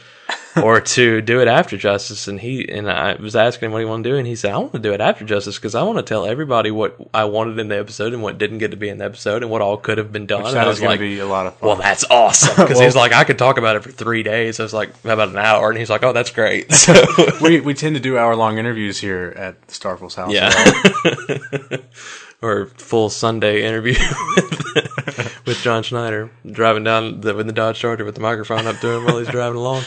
Or 0.63 0.81
to 0.81 1.21
do 1.21 1.41
it 1.41 1.49
after 1.49 1.77
Justice, 1.77 2.27
and 2.29 2.41
he 2.41 2.69
and 2.71 2.91
I 2.91 3.15
was 3.15 3.37
asking 3.37 3.67
him 3.67 3.73
what 3.73 3.79
he 3.81 3.85
wanted 3.85 4.03
to 4.05 4.11
do, 4.11 4.17
and 4.17 4.27
he 4.27 4.35
said, 4.37 4.53
"I 4.53 4.59
want 4.59 4.73
to 4.73 4.79
do 4.79 4.93
it 4.93 5.01
after 5.01 5.25
Justice 5.25 5.57
because 5.57 5.75
I 5.75 5.83
want 5.83 5.99
to 5.99 6.03
tell 6.03 6.27
everybody 6.27 6.71
what 6.71 6.97
I 7.15 7.25
wanted 7.25 7.59
in 7.59 7.69
the 7.69 7.79
episode 7.79 8.13
and 8.13 8.23
what 8.23 8.39
didn't 8.39 8.59
get 8.59 8.71
to 8.73 8.77
be 8.77 8.89
in 8.89 8.99
the 8.99 9.05
episode 9.05 9.43
and 9.43 9.51
what 9.51 9.63
all 9.63 9.77
could 9.77 9.99
have 9.99 10.13
been 10.13 10.27
done." 10.27 10.45
and 10.45 10.55
That 10.55 10.67
I 10.67 10.71
is 10.71 10.75
was 10.75 10.81
going 10.81 10.91
like, 10.91 10.99
to 11.01 11.05
be 11.07 11.19
a 11.21 11.27
lot 11.27 11.47
of 11.47 11.55
fun. 11.57 11.67
"Well, 11.69 11.77
that's 11.77 12.05
awesome," 12.11 12.55
because 12.57 12.77
Well- 12.77 12.85
he's 12.85 12.97
like, 12.97 13.13
"I 13.13 13.25
could 13.25 13.39
talk 13.39 13.59
about 13.59 13.77
it 13.77 13.83
for 13.83 13.91
three 13.93 14.23
days." 14.23 14.59
I 14.61 14.65
was 14.65 14.75
like, 14.75 14.91
"How 15.05 15.13
about 15.15 15.29
an 15.29 15.39
hour?" 15.39 15.69
And 15.71 15.79
he's 15.79 15.91
like, 15.91 16.03
"Oh, 16.03 16.13
that's 16.13 16.31
great." 16.31 16.73
So 16.81 16.95
we 17.41 17.61
we 17.61 17.75
tend 17.75 17.95
to 17.97 18.01
do 18.01 18.19
hour 18.19 18.35
long 18.35 18.59
interviews 18.59 18.99
here 19.01 19.33
at 19.37 19.61
the 19.69 19.75
Starful's 19.75 20.15
house. 20.15 20.33
yeah, 20.33 20.51
or 22.43 22.67
full 22.77 23.11
Sunday 23.11 23.63
interview 23.63 23.95
with, 24.37 25.47
with 25.47 25.59
John 25.63 25.83
Schneider 25.83 26.31
driving 26.51 26.85
down 26.85 27.21
the, 27.21 27.35
with 27.35 27.47
the 27.47 27.53
Dodge 27.53 27.79
Charger 27.79 28.05
with 28.05 28.15
the 28.15 28.21
microphone 28.21 28.67
up 28.67 28.79
to 28.81 28.91
him 28.97 29.05
while 29.05 29.19
he's 29.19 29.29
driving 29.29 29.59
along. 29.59 29.83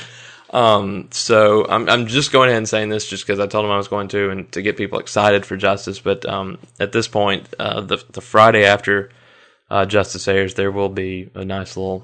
Um, 0.53 1.09
so 1.11 1.65
I'm 1.67 1.89
I'm 1.89 2.05
just 2.07 2.31
going 2.31 2.47
ahead 2.49 2.59
and 2.59 2.69
saying 2.69 2.89
this 2.89 3.07
just 3.09 3.25
because 3.25 3.39
I 3.39 3.47
told 3.47 3.65
him 3.65 3.71
I 3.71 3.77
was 3.77 3.87
going 3.87 4.07
to 4.09 4.29
and 4.29 4.51
to 4.51 4.61
get 4.61 4.77
people 4.77 4.99
excited 4.99 5.45
for 5.45 5.57
Justice. 5.57 5.99
But 5.99 6.25
um, 6.27 6.59
at 6.79 6.91
this 6.91 7.07
point, 7.07 7.47
uh, 7.59 7.81
the 7.81 8.03
the 8.11 8.21
Friday 8.21 8.63
after 8.63 9.09
uh, 9.71 9.85
Justice 9.85 10.27
airs, 10.27 10.53
there 10.53 10.71
will 10.71 10.89
be 10.89 11.29
a 11.33 11.43
nice 11.43 11.75
little 11.75 12.03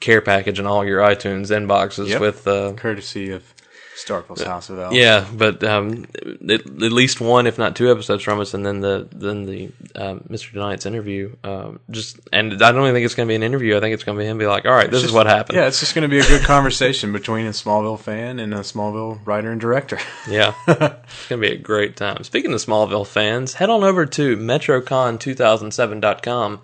care 0.00 0.20
package 0.20 0.58
in 0.60 0.66
all 0.66 0.84
your 0.84 1.00
iTunes 1.00 1.50
inboxes 1.50 2.08
Yep. 2.08 2.20
with 2.20 2.46
uh, 2.46 2.72
courtesy 2.74 3.30
of 3.32 3.53
Starful's 3.96 4.42
House 4.42 4.70
of 4.70 4.78
L. 4.78 4.92
yeah, 4.92 5.26
but 5.32 5.62
um, 5.62 6.06
at, 6.48 6.66
at 6.66 6.92
least 6.92 7.20
one, 7.20 7.46
if 7.46 7.58
not 7.58 7.76
two 7.76 7.88
episodes 7.90 8.24
from 8.24 8.40
us, 8.40 8.54
and 8.54 8.66
then 8.66 8.80
the 8.80 9.06
then 9.12 9.44
the 9.44 9.70
um, 9.94 10.20
Mr. 10.28 10.52
DeKnight's 10.52 10.84
interview. 10.84 11.36
Um, 11.44 11.78
just 11.90 12.18
and 12.32 12.60
I 12.62 12.72
don't 12.72 12.82
even 12.82 12.94
think 12.94 13.04
it's 13.04 13.14
going 13.14 13.28
to 13.28 13.30
be 13.30 13.36
an 13.36 13.44
interview. 13.44 13.76
I 13.76 13.80
think 13.80 13.94
it's 13.94 14.04
going 14.04 14.18
to 14.18 14.22
be 14.22 14.28
him 14.28 14.38
be 14.38 14.46
like, 14.46 14.66
"All 14.66 14.72
right, 14.72 14.90
this 14.90 15.04
is 15.04 15.12
what 15.12 15.26
happened." 15.26 15.56
Yeah, 15.56 15.66
it's 15.66 15.80
just 15.80 15.94
going 15.94 16.02
to 16.02 16.08
be 16.08 16.18
a 16.18 16.26
good 16.26 16.42
conversation 16.42 17.12
between 17.12 17.46
a 17.46 17.50
Smallville 17.50 18.00
fan 18.00 18.40
and 18.40 18.52
a 18.52 18.60
Smallville 18.60 19.24
writer 19.24 19.52
and 19.52 19.60
director. 19.60 19.98
Yeah. 20.28 20.54
it's 20.66 21.28
going 21.28 21.40
to 21.40 21.48
be 21.48 21.52
a 21.52 21.58
great 21.58 21.96
time. 21.96 22.24
Speaking 22.24 22.52
of 22.52 22.60
Smallville 22.60 23.06
fans, 23.06 23.54
head 23.54 23.70
on 23.70 23.84
over 23.84 24.06
to 24.06 24.36
MetroCon2007.com. 24.36 26.60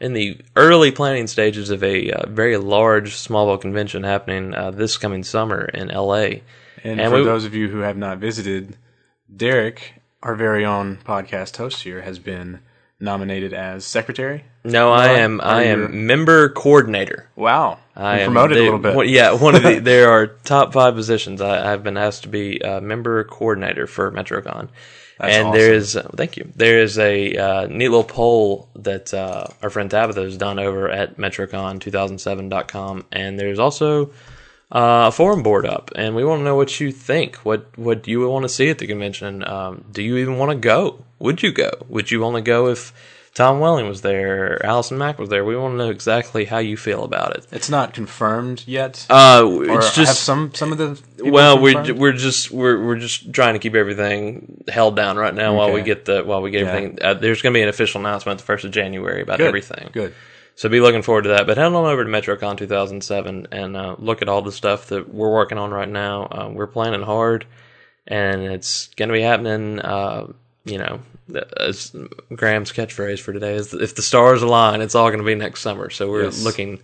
In 0.00 0.14
the 0.14 0.40
early 0.56 0.90
planning 0.92 1.26
stages 1.26 1.68
of 1.68 1.84
a 1.84 2.10
uh, 2.10 2.26
very 2.26 2.56
large 2.56 3.16
Smallville 3.16 3.60
convention 3.60 4.02
happening 4.02 4.54
uh, 4.54 4.70
this 4.70 4.96
coming 4.96 5.22
summer 5.22 5.66
in 5.66 5.88
LA. 5.88 6.36
And, 6.84 7.00
And 7.00 7.10
for 7.10 7.18
we- 7.18 7.24
those 7.24 7.44
of 7.44 7.54
you 7.54 7.68
who 7.68 7.80
have 7.80 7.96
not 7.96 8.18
visited, 8.18 8.76
Derek, 9.34 9.94
our 10.22 10.34
very 10.34 10.64
own 10.64 10.98
podcast 11.04 11.56
host 11.56 11.82
here, 11.82 12.02
has 12.02 12.18
been 12.18 12.60
nominated 12.98 13.52
as 13.54 13.84
secretary. 13.86 14.44
No, 14.62 14.92
I 14.92 15.08
am 15.12 15.40
I 15.40 15.62
am 15.64 16.06
member 16.06 16.50
coordinator. 16.50 17.28
Wow, 17.34 17.78
I 17.96 18.24
promoted 18.24 18.58
the- 18.58 18.62
a 18.62 18.64
little 18.64 18.78
bit. 18.78 18.94
one- 18.94 19.08
yeah, 19.08 19.32
one 19.32 19.54
of 19.54 19.62
the 19.62 19.78
there 19.82 20.10
are 20.10 20.26
top 20.26 20.72
five 20.74 20.94
positions. 20.94 21.40
I, 21.40 21.72
I've 21.72 21.82
been 21.82 21.96
asked 21.96 22.24
to 22.24 22.28
be 22.28 22.58
a 22.58 22.80
member 22.82 23.24
coordinator 23.24 23.86
for 23.86 24.10
MetroCon, 24.12 24.68
That's 25.18 25.34
and 25.34 25.48
awesome. 25.48 25.58
there 25.58 25.72
is 25.72 25.98
thank 26.16 26.36
you. 26.36 26.52
There 26.54 26.78
is 26.80 26.98
a 26.98 27.34
uh, 27.36 27.66
neat 27.68 27.88
little 27.88 28.04
poll 28.04 28.68
that 28.76 29.14
uh, 29.14 29.46
our 29.62 29.70
friend 29.70 29.90
Tabitha 29.90 30.20
has 30.22 30.36
done 30.36 30.58
over 30.58 30.90
at 30.90 31.16
MetroCon2007.com, 31.16 33.06
and 33.12 33.38
there's 33.38 33.58
also 33.58 34.10
uh, 34.72 35.06
a 35.08 35.12
forum 35.12 35.42
board 35.42 35.66
up, 35.66 35.90
and 35.96 36.14
we 36.14 36.24
want 36.24 36.40
to 36.40 36.44
know 36.44 36.56
what 36.56 36.78
you 36.80 36.92
think. 36.92 37.36
What 37.38 37.66
what 37.76 38.06
you 38.06 38.20
would 38.20 38.28
want 38.28 38.44
to 38.44 38.48
see 38.48 38.68
at 38.70 38.78
the 38.78 38.86
convention? 38.86 39.46
Um, 39.46 39.84
do 39.90 40.02
you 40.02 40.16
even 40.16 40.38
want 40.38 40.50
to 40.52 40.56
go? 40.56 41.04
Would 41.18 41.42
you 41.42 41.52
go? 41.52 41.70
Would 41.88 42.10
you 42.10 42.20
to 42.36 42.40
go 42.42 42.68
if 42.68 42.92
Tom 43.34 43.60
Welling 43.60 43.88
was 43.88 44.00
there, 44.02 44.64
Allison 44.64 44.98
Mack 44.98 45.18
was 45.18 45.28
there? 45.28 45.44
We 45.44 45.56
want 45.56 45.74
to 45.74 45.78
know 45.78 45.90
exactly 45.90 46.44
how 46.46 46.58
you 46.58 46.76
feel 46.76 47.04
about 47.04 47.36
it. 47.36 47.46
it's 47.52 47.68
not 47.70 47.94
confirmed 47.94 48.64
yet. 48.66 49.06
Uh, 49.10 49.44
or 49.46 49.78
it's 49.78 49.86
have 49.86 49.94
just 49.94 50.22
some 50.22 50.52
some 50.54 50.72
of 50.72 50.78
the 50.78 51.00
well, 51.24 51.60
we're 51.60 51.74
confirmed? 51.74 51.98
we're 51.98 52.12
just 52.12 52.50
we're 52.50 52.84
we're 52.84 52.98
just 52.98 53.32
trying 53.32 53.54
to 53.54 53.58
keep 53.60 53.74
everything 53.74 54.62
held 54.68 54.96
down 54.96 55.16
right 55.16 55.34
now 55.34 55.54
while 55.54 55.72
we 55.72 55.82
get 55.82 56.04
the 56.06 56.22
while 56.24 56.42
we 56.42 56.50
get 56.50 56.62
Yeah. 56.62 56.68
everything. 56.72 56.98
Uh, 57.02 57.14
there's 57.14 57.42
going 57.42 57.52
to 57.52 57.58
be 57.58 57.62
an 57.62 57.68
official 57.68 58.00
announcement 58.00 58.38
the 58.38 58.44
first 58.44 58.64
of 58.64 58.70
January 58.72 59.22
about 59.22 59.38
Good. 59.38 59.48
everything. 59.48 59.90
Good. 59.92 60.14
So 60.60 60.68
be 60.68 60.82
looking 60.82 61.00
forward 61.00 61.22
to 61.22 61.30
that. 61.30 61.46
But 61.46 61.56
head 61.56 61.72
on 61.72 61.74
over 61.74 62.04
to 62.04 62.10
MetroCon 62.10 62.58
2007 62.58 63.46
and 63.50 63.74
uh, 63.74 63.96
look 63.98 64.20
at 64.20 64.28
all 64.28 64.42
the 64.42 64.52
stuff 64.52 64.88
that 64.88 65.08
we're 65.08 65.32
working 65.32 65.56
on 65.56 65.70
right 65.70 65.88
now. 65.88 66.24
Uh, 66.26 66.50
we're 66.52 66.66
planning 66.66 67.00
hard, 67.00 67.46
and 68.06 68.42
it's 68.42 68.88
going 68.88 69.08
to 69.08 69.14
be 69.14 69.22
happening. 69.22 69.80
Uh, 69.80 70.34
you 70.66 70.76
know, 70.76 71.00
as 71.56 71.96
Graham's 72.36 72.72
catchphrase 72.72 73.20
for 73.20 73.32
today 73.32 73.54
is, 73.54 73.72
"If 73.72 73.94
the 73.94 74.02
stars 74.02 74.42
align, 74.42 74.82
it's 74.82 74.94
all 74.94 75.08
going 75.08 75.20
to 75.20 75.24
be 75.24 75.34
next 75.34 75.62
summer." 75.62 75.88
So 75.88 76.10
we're 76.10 76.24
Yes. 76.24 76.44
looking 76.44 76.82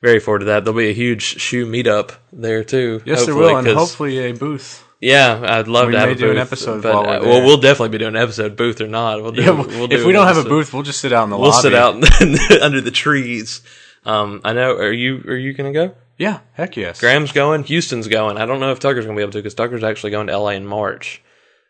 very 0.00 0.20
forward 0.20 0.38
to 0.38 0.44
that. 0.46 0.64
There'll 0.64 0.78
be 0.78 0.88
a 0.88 0.94
huge 0.94 1.20
shoe 1.38 1.66
meetup 1.66 2.12
there 2.32 2.64
too. 2.64 3.02
Yes, 3.04 3.26
there 3.26 3.34
will, 3.36 3.54
and 3.58 3.68
hopefully 3.68 4.20
a 4.20 4.32
booth. 4.32 4.87
Yeah, 5.00 5.40
I'd 5.44 5.68
love 5.68 5.86
We 5.86 5.92
to 5.92 5.98
have 6.00 6.08
may 6.08 6.14
do 6.14 6.30
an 6.30 6.38
episode 6.38 6.82
but 6.82 6.94
while 6.94 7.06
uh, 7.08 7.20
well, 7.24 7.42
we'll 7.44 7.58
definitely 7.60 7.90
be 7.90 7.98
doing 7.98 8.16
an 8.16 8.22
episode, 8.22 8.56
booth 8.56 8.80
or 8.80 8.88
not. 8.88 9.22
We'll 9.22 9.32
do. 9.32 9.42
Yeah, 9.42 9.50
we'll 9.50 9.86
do 9.86 9.96
if 9.96 10.04
we 10.04 10.12
don't 10.12 10.26
have 10.26 10.38
a 10.38 10.44
booth, 10.44 10.72
we'll 10.72 10.82
just 10.82 11.00
sit 11.00 11.12
out 11.12 11.24
in 11.24 11.30
the 11.30 11.38
lobby. 11.38 11.70
we'll 11.70 11.82
lobby. 11.92 12.06
sit 12.06 12.50
out 12.50 12.62
under 12.62 12.80
the 12.80 12.90
trees. 12.90 13.60
Um, 14.04 14.40
I 14.44 14.52
know. 14.54 14.72
Are 14.76 14.92
you 14.92 15.22
are 15.28 15.36
you 15.36 15.52
gonna 15.52 15.72
go? 15.72 15.94
Yeah, 16.16 16.40
heck 16.54 16.76
yes. 16.76 16.98
Graham's 17.00 17.30
going. 17.32 17.62
Houston's 17.64 18.08
going. 18.08 18.38
I 18.38 18.46
don't 18.46 18.58
know 18.60 18.72
if 18.72 18.80
Tucker's 18.80 19.04
gonna 19.06 19.16
be 19.16 19.22
able 19.22 19.32
to 19.32 19.38
because 19.38 19.54
Tucker's 19.54 19.84
actually 19.84 20.10
going 20.10 20.26
to 20.28 20.36
LA 20.36 20.50
in 20.50 20.66
March 20.66 21.22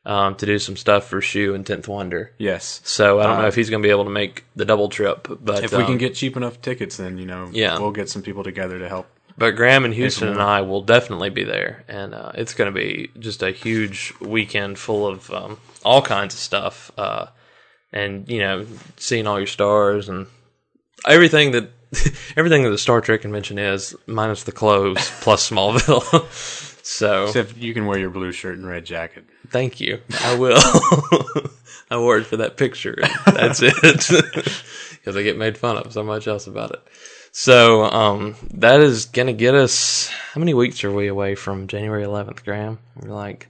um, 0.07 0.35
to 0.37 0.47
do 0.47 0.59
some 0.59 0.77
stuff 0.77 1.07
for 1.07 1.21
Shoe 1.21 1.55
and 1.55 1.67
Tenth 1.67 1.87
Wonder. 1.87 2.33
Yes. 2.39 2.81
So 2.85 3.21
I 3.21 3.27
don't 3.27 3.39
know 3.39 3.45
Uh, 3.45 3.49
if 3.49 3.55
he's 3.55 3.69
gonna 3.69 3.83
be 3.83 3.91
able 3.91 4.05
to 4.05 4.11
make 4.11 4.45
the 4.57 4.65
double 4.65 4.89
trip, 4.89 5.29
but 5.41 5.65
If 5.65 5.73
we 5.73 5.85
can 5.85 5.93
um, 5.93 5.99
get 5.99 6.15
cheap 6.15 6.35
enough 6.37 6.63
tickets, 6.63 6.97
then 6.97 7.19
you 7.19 7.27
know, 7.27 7.51
Yeah. 7.53 7.79
we'll 7.79 7.91
get 7.91 8.09
some 8.09 8.23
people 8.23 8.43
together 8.43 8.79
to 8.79 8.89
help. 8.89 9.07
But 9.39 9.53
Graham 9.53 9.85
and 9.85 9.95
Houston 9.95 10.29
and. 10.29 10.43
I 10.43 10.63
will 10.63 10.83
definitely 10.83 11.31
be 11.31 11.45
there, 11.45 11.85
and 11.87 12.13
uh, 12.13 12.33
it's 12.35 12.55
going 12.55 12.73
to 12.73 12.77
be 12.77 13.09
just 13.21 13.41
a 13.41 13.53
huge 13.53 14.13
weekend 14.21 14.81
full 14.81 15.07
of 15.07 15.31
um, 15.31 15.61
all 15.85 16.03
kinds 16.03 16.35
of 16.35 16.41
stuff, 16.41 16.91
uh, 16.99 17.27
and 17.93 18.29
you 18.29 18.41
know, 18.41 18.67
seeing 18.97 19.29
all 19.29 19.39
your 19.39 19.47
stars 19.47 20.09
and 20.09 20.27
everything 21.07 21.53
that 21.53 21.71
everything 22.37 22.65
that 22.65 22.71
the 22.71 22.79
Star 22.79 23.01
Trek 23.01 23.21
convention 23.21 23.61
is, 23.61 23.95
minus 24.09 24.43
the 24.43 24.51
clothes 24.51 25.09
plus 25.21 25.49
Smallville. 25.49 26.83
so 26.85 27.27
Except 27.27 27.57
you 27.57 27.73
can 27.75 27.87
wear 27.87 27.99
your 27.99 28.11
blue 28.11 28.33
shirt 28.33 28.59
and 28.59 28.67
red 28.67 28.85
jacket. 28.85 29.25
thank 29.51 29.81
you, 29.81 30.01
I 30.25 30.35
will. 30.35 30.59
I 31.93 31.97
wore 31.97 32.19
it 32.19 32.25
for 32.25 32.39
that 32.39 32.57
picture. 32.57 32.97
That's 33.25 33.63
it, 33.63 33.77
because 33.81 35.17
I 35.17 35.23
get 35.23 35.39
made 35.39 35.57
fun 35.57 35.77
of 35.77 35.93
so 35.93 36.03
much 36.03 36.27
else 36.27 36.49
about 36.49 36.73
it. 36.73 36.83
So 37.41 37.85
um, 37.85 38.35
that 38.55 38.81
is 38.81 39.05
gonna 39.05 39.33
get 39.33 39.55
us. 39.55 40.09
How 40.09 40.41
many 40.41 40.55
weeks 40.55 40.83
are 40.83 40.91
we 40.91 41.07
away 41.07 41.37
from 41.37 41.69
January 41.69 42.03
11th, 42.03 42.43
Graham? 42.43 42.81
We're 42.97 43.15
like 43.15 43.47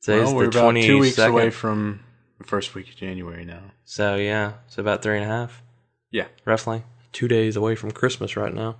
today's 0.00 0.28
Well, 0.28 0.36
we're 0.36 0.48
the 0.48 0.58
about 0.58 0.76
two 0.76 0.98
weeks 0.98 1.18
away 1.18 1.50
from 1.50 2.00
the 2.38 2.44
first 2.44 2.74
week 2.74 2.88
of 2.88 2.96
January 2.96 3.44
now. 3.44 3.60
So 3.84 4.16
yeah, 4.16 4.54
so 4.68 4.80
about 4.80 5.02
three 5.02 5.16
and 5.16 5.24
a 5.24 5.28
half, 5.28 5.62
Yeah. 6.10 6.28
roughly. 6.46 6.84
Two 7.12 7.28
days 7.28 7.54
away 7.54 7.74
from 7.74 7.90
Christmas 7.90 8.34
right 8.34 8.54
now. 8.54 8.76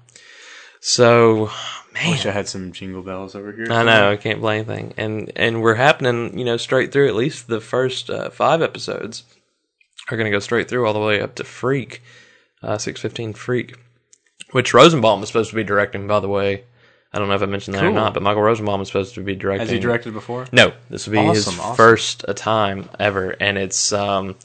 So 0.81 1.51
I 1.95 2.09
wish 2.13 2.25
I 2.25 2.31
had 2.31 2.49
some 2.49 2.73
jingle 2.73 3.03
bells 3.03 3.35
over 3.35 3.53
here. 3.53 3.67
I 3.71 3.85
know 3.85 4.11
I 4.11 4.17
can't 4.17 4.41
play 4.41 4.61
anything, 4.61 4.95
and 4.97 5.31
and 5.37 5.61
we're 5.61 5.75
happening, 5.75 6.39
you 6.39 6.47
know, 6.47 6.57
straight 6.57 6.91
through. 6.91 7.09
At 7.09 7.17
least 7.17 7.49
the 7.49 7.61
first 7.61 8.09
uh, 8.09 8.31
five 8.31 8.63
episodes 8.63 9.25
are 10.11 10.17
going 10.17 10.25
to 10.25 10.35
go 10.35 10.41
straight 10.41 10.71
through 10.71 10.87
all 10.87 10.95
the 10.95 11.01
way 11.01 11.21
up 11.21 11.35
to 11.35 11.45
Freak, 11.45 12.03
uh, 12.63 12.79
six 12.79 12.99
fifteen 12.99 13.35
Freak, 13.35 13.77
which 14.53 14.73
Rosenbaum 14.75 15.23
is 15.23 15.29
supposed 15.29 15.51
to 15.51 15.57
be 15.57 15.65
directing. 15.65 16.07
By 16.07 16.21
the 16.21 16.29
way, 16.29 16.65
I 17.13 17.19
don't 17.19 17.29
know 17.29 17.35
if 17.35 17.43
I 17.43 17.47
mentioned 17.47 17.77
that 17.77 17.85
or 17.85 17.91
not, 17.91 18.15
but 18.15 18.23
Michael 18.23 18.43
Rosenbaum 18.43 18.81
is 18.81 18.89
supposed 18.89 19.15
to 19.15 19.23
be 19.23 19.35
directing. 19.35 19.67
Has 19.67 19.71
he 19.71 19.79
directed 19.79 20.13
before? 20.13 20.47
No, 20.53 20.73
this 20.91 21.07
will 21.07 21.13
be 21.13 21.27
his 21.29 21.47
Awesome, 21.49 21.61
awesome. 21.61 21.77
first 21.77 22.25
time 22.37 22.89
ever, 22.99 23.31
and 23.41 23.57
it's 23.59 23.93
um, 23.93 24.37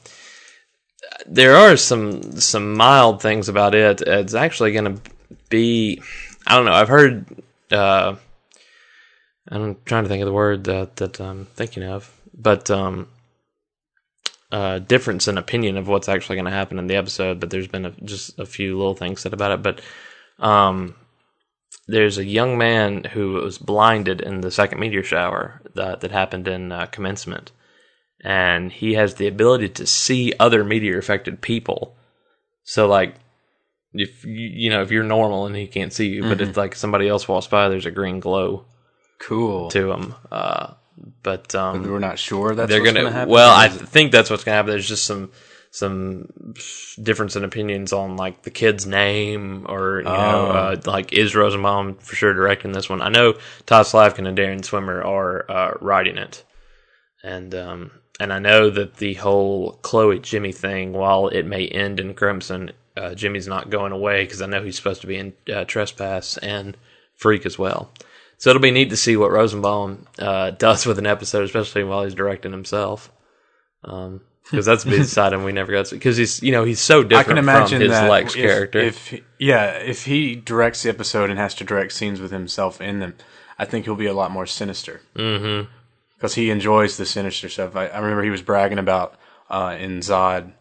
there 1.26 1.56
are 1.56 1.76
some 1.76 2.40
some 2.40 2.74
mild 2.74 3.20
things 3.22 3.48
about 3.48 3.74
it. 3.74 4.00
It's 4.02 4.34
actually 4.34 4.72
going 4.72 4.96
to 4.96 5.10
be, 5.50 6.02
I 6.46 6.56
don't 6.56 6.64
know. 6.64 6.72
I've 6.72 6.88
heard. 6.88 7.26
Uh, 7.70 8.16
I'm 9.48 9.76
trying 9.84 10.04
to 10.04 10.08
think 10.08 10.22
of 10.22 10.26
the 10.26 10.32
word 10.32 10.64
that 10.64 10.96
that 10.96 11.20
I'm 11.20 11.44
thinking 11.54 11.82
of, 11.82 12.10
but 12.32 12.70
um, 12.70 13.08
uh, 14.54 14.78
difference 14.78 15.26
in 15.26 15.36
opinion 15.36 15.76
of 15.76 15.88
what's 15.88 16.08
actually 16.08 16.36
going 16.36 16.44
to 16.44 16.50
happen 16.52 16.78
in 16.78 16.86
the 16.86 16.94
episode. 16.94 17.40
But 17.40 17.50
there's 17.50 17.66
been 17.66 17.86
a, 17.86 17.90
just 18.04 18.38
a 18.38 18.46
few 18.46 18.78
little 18.78 18.94
things 18.94 19.20
said 19.20 19.32
about 19.32 19.50
it. 19.50 19.62
But 19.62 19.80
um, 20.38 20.94
there's 21.88 22.18
a 22.18 22.24
young 22.24 22.56
man 22.56 23.02
who 23.02 23.32
was 23.32 23.58
blinded 23.58 24.20
in 24.20 24.42
the 24.42 24.52
second 24.52 24.78
meteor 24.78 25.02
shower 25.02 25.60
that, 25.74 26.00
that 26.00 26.12
happened 26.12 26.46
in 26.46 26.70
uh, 26.70 26.86
commencement. 26.86 27.50
And 28.22 28.70
he 28.70 28.94
has 28.94 29.14
the 29.14 29.26
ability 29.26 29.70
to 29.70 29.86
see 29.86 30.32
other 30.38 30.62
meteor 30.62 30.98
affected 30.98 31.40
people. 31.42 31.96
So, 32.62 32.86
like, 32.86 33.16
if 33.92 34.24
you, 34.24 34.50
you 34.52 34.70
know, 34.70 34.82
if 34.82 34.90
you're 34.92 35.02
normal 35.04 35.46
and 35.46 35.56
he 35.56 35.66
can't 35.66 35.92
see 35.92 36.08
you, 36.08 36.22
but 36.22 36.40
if 36.40 36.56
like 36.56 36.76
somebody 36.76 37.08
else 37.08 37.26
walks 37.26 37.48
by, 37.48 37.68
there's 37.68 37.86
a 37.86 37.90
green 37.90 38.20
glow 38.20 38.66
Cool. 39.20 39.68
to 39.70 39.90
him. 39.90 40.14
Uh, 40.30 40.74
but 41.22 41.54
um, 41.54 41.82
We're 41.82 41.98
not 41.98 42.18
sure 42.18 42.54
that's 42.54 42.68
they're 42.70 42.80
gonna. 42.80 43.00
going 43.00 43.06
to 43.06 43.12
happen. 43.12 43.30
well, 43.32 43.54
I 43.54 43.68
think 43.68 44.12
that's 44.12 44.30
what's 44.30 44.44
gonna 44.44 44.56
happen. 44.56 44.70
There's 44.70 44.88
just 44.88 45.04
some 45.04 45.30
some 45.70 46.28
difference 47.02 47.34
in 47.34 47.42
opinions 47.42 47.92
on 47.92 48.16
like 48.16 48.42
the 48.42 48.50
kid's 48.50 48.86
name 48.86 49.66
or 49.68 49.98
you 49.98 50.04
know 50.04 50.10
Oh. 50.12 50.50
uh, 50.50 50.80
like 50.86 51.12
is 51.12 51.34
Rosenbaum 51.34 51.96
for 51.96 52.14
sure 52.14 52.32
directing 52.32 52.72
this 52.72 52.88
one. 52.88 53.02
I 53.02 53.08
know 53.08 53.34
Todd 53.66 53.86
Slavkin 53.86 54.26
and 54.26 54.38
Darren 54.38 54.64
Swimmer 54.64 55.02
are 55.02 55.50
uh, 55.50 55.72
writing 55.80 56.16
it, 56.16 56.44
and 57.22 57.54
um 57.54 57.90
and 58.20 58.32
I 58.32 58.38
know 58.38 58.70
that 58.70 58.98
the 58.98 59.14
whole 59.14 59.72
Chloe 59.82 60.20
Jimmy 60.20 60.52
thing, 60.52 60.92
while 60.92 61.26
it 61.26 61.42
may 61.44 61.66
end 61.66 61.98
in 61.98 62.14
Crimson, 62.14 62.70
uh, 62.96 63.12
Jimmy's 63.16 63.48
not 63.48 63.70
going 63.70 63.90
away 63.90 64.22
because 64.22 64.40
I 64.40 64.46
know 64.46 64.62
he's 64.62 64.76
supposed 64.76 65.00
to 65.00 65.08
be 65.08 65.16
in 65.16 65.32
uh, 65.52 65.64
Trespass 65.64 66.36
and 66.38 66.76
Freak 67.16 67.44
as 67.44 67.58
well. 67.58 67.90
So 68.38 68.50
it'll 68.50 68.62
be 68.62 68.70
neat 68.70 68.90
to 68.90 68.96
see 68.96 69.16
what 69.16 69.30
Rosenbaum 69.30 70.06
uh, 70.18 70.50
does 70.50 70.86
with 70.86 70.98
an 70.98 71.06
episode, 71.06 71.44
especially 71.44 71.84
while 71.84 72.04
he's 72.04 72.14
directing 72.14 72.52
himself. 72.52 73.10
Because 73.82 74.66
that's 74.66 74.84
a 74.84 74.88
big 74.88 75.04
side 75.04 75.32
him 75.32 75.44
we 75.44 75.52
never 75.52 75.72
got 75.72 75.86
to. 75.86 75.94
Because 75.94 76.16
he's, 76.16 76.42
you 76.42 76.52
know, 76.52 76.64
he's 76.64 76.80
so 76.80 77.00
I 77.00 77.04
different 77.04 77.28
can 77.28 77.38
imagine 77.38 77.78
from 77.78 77.88
his 77.88 77.90
that 77.90 78.10
Lex 78.10 78.34
if, 78.34 78.42
character. 78.42 78.78
If 78.80 79.08
he- 79.08 79.24
yeah, 79.38 79.70
if 79.78 80.04
he 80.04 80.34
directs 80.34 80.82
the 80.82 80.90
episode 80.90 81.30
and 81.30 81.38
has 81.38 81.54
to 81.56 81.64
direct 81.64 81.92
scenes 81.92 82.20
with 82.20 82.30
himself 82.30 82.80
in 82.80 82.98
them, 82.98 83.14
I 83.58 83.64
think 83.64 83.84
he'll 83.84 83.94
be 83.94 84.06
a 84.06 84.14
lot 84.14 84.30
more 84.30 84.46
sinister. 84.46 85.00
Mm-hmm. 85.14 85.70
Because 86.16 86.34
he 86.34 86.50
enjoys 86.50 86.96
the 86.96 87.06
sinister 87.06 87.48
stuff. 87.48 87.76
I, 87.76 87.86
I 87.86 87.98
remember 87.98 88.22
he 88.22 88.30
was 88.30 88.42
bragging 88.42 88.78
about 88.78 89.16
uh, 89.48 89.76
in 89.78 90.00
Zod 90.00 90.52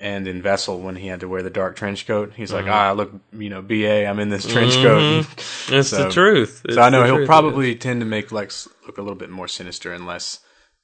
and 0.00 0.26
in 0.28 0.42
Vessel 0.42 0.80
when 0.80 0.96
he 0.96 1.06
had 1.06 1.20
to 1.20 1.28
wear 1.28 1.42
the 1.42 1.50
dark 1.50 1.76
trench 1.76 2.06
coat. 2.06 2.32
He's 2.34 2.50
Mm-hmm. 2.50 2.66
like, 2.66 2.74
ah, 2.74 2.92
look, 2.92 3.12
you 3.32 3.48
know, 3.50 3.62
BA, 3.62 4.06
I'm 4.06 4.18
in 4.18 4.28
this 4.28 4.46
trench 4.46 4.74
coat. 4.74 5.20
it's 5.36 5.68
the 5.68 5.82
so- 5.84 6.10
truth. 6.10 6.62
So 6.70 6.80
I 6.80 6.90
know 6.90 7.04
he'll 7.04 7.16
truth. 7.16 7.26
probably 7.28 7.74
tend 7.76 8.00
to 8.00 8.06
make 8.06 8.32
Lex 8.32 8.68
look 8.86 8.98
a 8.98 9.02
little 9.02 9.18
bit 9.18 9.30
more 9.30 9.48
sinister 9.48 9.92
unless 9.92 10.40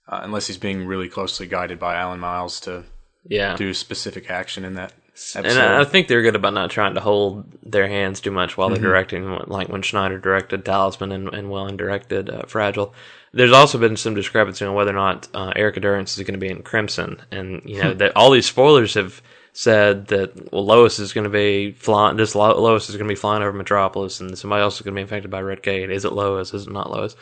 uh, 0.08 0.20
unless 0.22 0.46
he's 0.48 0.58
being 0.58 0.86
really 0.86 1.08
closely 1.08 1.46
guided 1.46 1.78
by 1.78 1.94
Alan 1.94 2.18
Miles 2.20 2.58
to 2.60 2.84
yeah. 3.24 3.56
do 3.56 3.72
specific 3.74 4.30
action 4.30 4.64
in 4.64 4.74
that 4.74 4.92
episode. 5.14 5.46
And 5.46 5.58
I, 5.58 5.84
think 5.84 6.08
they're 6.08 6.22
good 6.22 6.36
about 6.36 6.54
not 6.54 6.70
trying 6.70 6.94
to 6.94 7.00
hold 7.00 7.44
their 7.62 7.88
hands 7.88 8.20
too 8.20 8.30
much 8.30 8.56
while 8.56 8.68
Mm-hmm. 8.68 8.82
they're 8.82 8.90
directing, 8.92 9.38
like 9.46 9.68
when 9.68 9.82
Schneider 9.82 10.18
directed 10.18 10.64
Talisman 10.64 11.12
and, 11.12 11.28
and 11.34 11.78
directed 11.78 12.30
uh, 12.30 12.42
Fragile. 12.46 12.94
There's 13.32 13.52
also 13.52 13.78
been 13.78 13.96
some 13.96 14.14
discrepancy 14.14 14.64
on 14.64 14.74
whether 14.74 14.90
or 14.90 14.94
not 14.94 15.28
uh, 15.34 15.52
Erica 15.54 15.80
Durance 15.80 16.16
is 16.18 16.24
going 16.24 16.38
to 16.38 16.44
be 16.46 16.50
in 16.50 16.62
Crimson, 16.62 17.20
and 17.30 17.62
you 17.64 17.76
Hmm. 17.76 17.82
know 17.88 17.94
that 17.94 18.16
all 18.16 18.30
these 18.30 18.46
spoilers 18.46 18.94
have 18.94 19.22
said 19.52 20.06
that 20.08 20.52
well, 20.52 20.64
Lois 20.64 20.98
is 20.98 21.12
going 21.12 21.24
to 21.24 21.30
be 21.30 21.72
flying. 21.72 22.16
This 22.16 22.34
Lo- 22.34 22.60
Lois 22.60 22.88
is 22.88 22.96
going 22.96 23.06
to 23.08 23.12
be 23.12 23.18
flying 23.20 23.42
over 23.42 23.52
Metropolis, 23.52 24.20
and 24.20 24.36
somebody 24.38 24.62
else 24.62 24.76
is 24.76 24.82
going 24.82 24.94
to 24.94 24.98
be 24.98 25.02
infected 25.02 25.30
by 25.30 25.42
Red 25.42 25.62
K. 25.62 25.82
Is 25.84 26.04
it 26.04 26.12
Lois? 26.12 26.54
Is 26.54 26.66
it 26.66 26.72
not 26.72 26.90
Lois? 26.90 27.14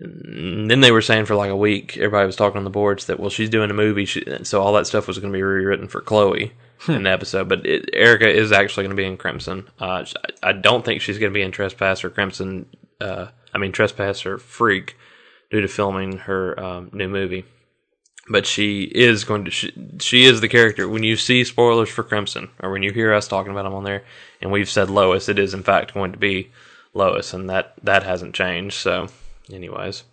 And 0.00 0.70
then 0.70 0.80
they 0.80 0.90
were 0.90 1.02
saying 1.02 1.26
for 1.26 1.34
like 1.34 1.50
a 1.50 1.56
week, 1.56 1.96
everybody 1.96 2.26
was 2.26 2.36
talking 2.36 2.58
on 2.58 2.64
the 2.64 2.70
boards 2.70 3.06
that 3.06 3.20
well, 3.20 3.30
she's 3.30 3.50
doing 3.50 3.70
a 3.70 3.74
movie, 3.74 4.04
she, 4.06 4.24
so 4.42 4.60
all 4.62 4.72
that 4.74 4.86
stuff 4.86 5.06
was 5.06 5.18
going 5.18 5.32
to 5.32 5.36
be 5.36 5.42
rewritten 5.42 5.88
for 5.88 6.00
Chloe 6.00 6.52
in 6.88 7.04
the 7.04 7.10
episode. 7.10 7.48
But 7.48 7.66
it, 7.66 7.90
Erica 7.92 8.28
is 8.28 8.52
actually 8.52 8.84
going 8.84 8.96
to 8.96 9.00
be 9.02 9.06
in 9.06 9.16
Crimson. 9.16 9.68
Uh, 9.80 10.04
I, 10.42 10.50
I 10.50 10.52
don't 10.52 10.84
think 10.84 11.00
she's 11.00 11.18
going 11.18 11.32
to 11.32 11.34
be 11.34 11.42
in 11.42 11.52
Trespass 11.52 12.04
or 12.04 12.10
Crimson. 12.10 12.66
Uh, 13.00 13.28
I 13.52 13.58
mean 13.58 13.72
Trespass 13.72 14.24
or 14.26 14.38
Freak 14.38 14.96
due 15.50 15.60
to 15.60 15.68
filming 15.68 16.18
her 16.18 16.58
um, 16.58 16.90
new 16.92 17.08
movie. 17.08 17.44
But 18.28 18.46
she 18.46 18.82
is 18.84 19.24
going 19.24 19.44
to. 19.46 19.50
She, 19.50 19.72
she 20.00 20.24
is 20.24 20.40
the 20.40 20.48
character. 20.48 20.88
When 20.88 21.02
you 21.02 21.16
see 21.16 21.42
spoilers 21.42 21.88
for 21.88 22.04
Crimson, 22.04 22.50
or 22.60 22.70
when 22.70 22.84
you 22.84 22.92
hear 22.92 23.12
us 23.12 23.26
talking 23.26 23.50
about 23.50 23.64
them 23.64 23.74
on 23.74 23.82
there, 23.82 24.04
and 24.40 24.52
we've 24.52 24.70
said 24.70 24.88
Lois, 24.88 25.28
it 25.28 25.40
is 25.40 25.54
in 25.54 25.64
fact 25.64 25.92
going 25.92 26.12
to 26.12 26.18
be 26.18 26.50
Lois, 26.94 27.34
and 27.34 27.50
that 27.50 27.74
that 27.82 28.04
hasn't 28.04 28.36
changed. 28.36 28.76
So, 28.76 29.08
anyways, 29.52 30.04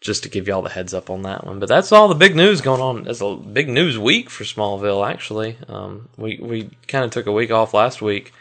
just 0.00 0.22
to 0.24 0.28
give 0.28 0.46
y'all 0.46 0.62
the 0.62 0.68
heads 0.70 0.92
up 0.94 1.10
on 1.10 1.22
that 1.22 1.46
one. 1.46 1.58
But 1.58 1.68
that's 1.68 1.92
all 1.92 2.08
the 2.08 2.14
big 2.14 2.36
news 2.36 2.60
going 2.60 2.80
on. 2.80 3.08
It's 3.08 3.20
a 3.20 3.34
big 3.34 3.68
news 3.68 3.98
week 3.98 4.30
for 4.30 4.44
Smallville. 4.44 5.08
Actually, 5.08 5.56
um, 5.68 6.08
we 6.16 6.38
we 6.40 6.70
kind 6.86 7.04
of 7.04 7.10
took 7.10 7.26
a 7.26 7.32
week 7.32 7.50
off 7.50 7.74
last 7.74 8.02
week 8.02 8.32